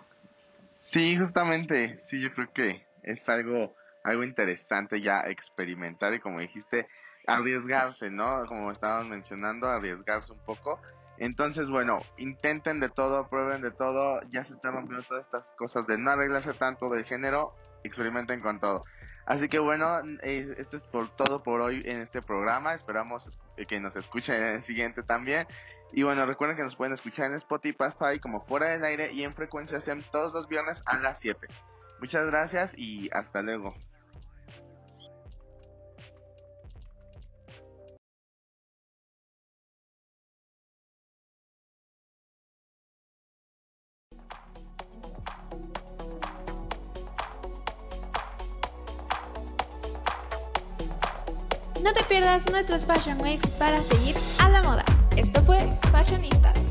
Sí, 0.79 1.17
justamente, 1.17 1.99
sí, 2.03 2.21
yo 2.21 2.33
creo 2.33 2.51
que 2.53 2.85
es 3.03 3.27
algo, 3.29 3.73
algo 4.03 4.23
interesante 4.23 5.01
ya 5.01 5.21
experimentar 5.21 6.13
y 6.13 6.19
como 6.19 6.39
dijiste, 6.39 6.87
arriesgarse, 7.25 8.09
¿no? 8.09 8.45
Como 8.45 8.71
estábamos 8.71 9.07
mencionando, 9.07 9.67
arriesgarse 9.67 10.33
un 10.33 10.39
poco. 10.39 10.79
Entonces, 11.17 11.69
bueno, 11.69 12.01
intenten 12.17 12.79
de 12.79 12.89
todo, 12.89 13.27
prueben 13.27 13.61
de 13.61 13.71
todo, 13.71 14.21
ya 14.29 14.43
se 14.43 14.53
están 14.53 14.73
rompiendo 14.73 15.05
todas 15.05 15.25
estas 15.25 15.43
cosas 15.57 15.85
de 15.87 15.97
no 15.97 16.11
arreglarse 16.11 16.53
tanto 16.53 16.89
del 16.89 17.05
género, 17.05 17.53
experimenten 17.83 18.39
con 18.39 18.59
todo. 18.59 18.83
Así 19.25 19.47
que 19.47 19.59
bueno, 19.59 19.99
eh, 20.21 20.53
esto 20.57 20.75
es 20.75 20.83
por 20.83 21.09
todo 21.15 21.43
por 21.43 21.61
hoy 21.61 21.81
en 21.85 22.01
este 22.01 22.21
programa, 22.21 22.73
esperamos 22.73 23.39
que 23.67 23.79
nos 23.79 23.95
escuchen 23.95 24.35
en 24.35 24.55
el 24.55 24.63
siguiente 24.63 25.03
también. 25.03 25.47
Y 25.93 26.03
bueno, 26.03 26.25
recuerden 26.25 26.57
que 26.57 26.63
nos 26.63 26.75
pueden 26.75 26.93
escuchar 26.93 27.27
en 27.27 27.35
Spotify 27.35 28.19
como 28.21 28.41
fuera 28.41 28.67
del 28.69 28.83
aire 28.83 29.13
y 29.13 29.23
en 29.23 29.33
frecuencia 29.33 29.79
sean 29.79 30.03
todos 30.11 30.33
los 30.33 30.47
viernes 30.49 30.81
a 30.85 30.97
las 30.97 31.19
7. 31.19 31.47
Muchas 31.99 32.25
gracias 32.25 32.73
y 32.75 33.09
hasta 33.13 33.41
luego. 33.41 33.75
Fashion 52.81 53.21
Weeks 53.21 53.47
para 53.59 53.79
seguir 53.81 54.15
a 54.39 54.49
la 54.49 54.63
moda. 54.63 54.83
Esto 55.15 55.43
fue 55.43 55.59
Fashionistas. 55.91 56.62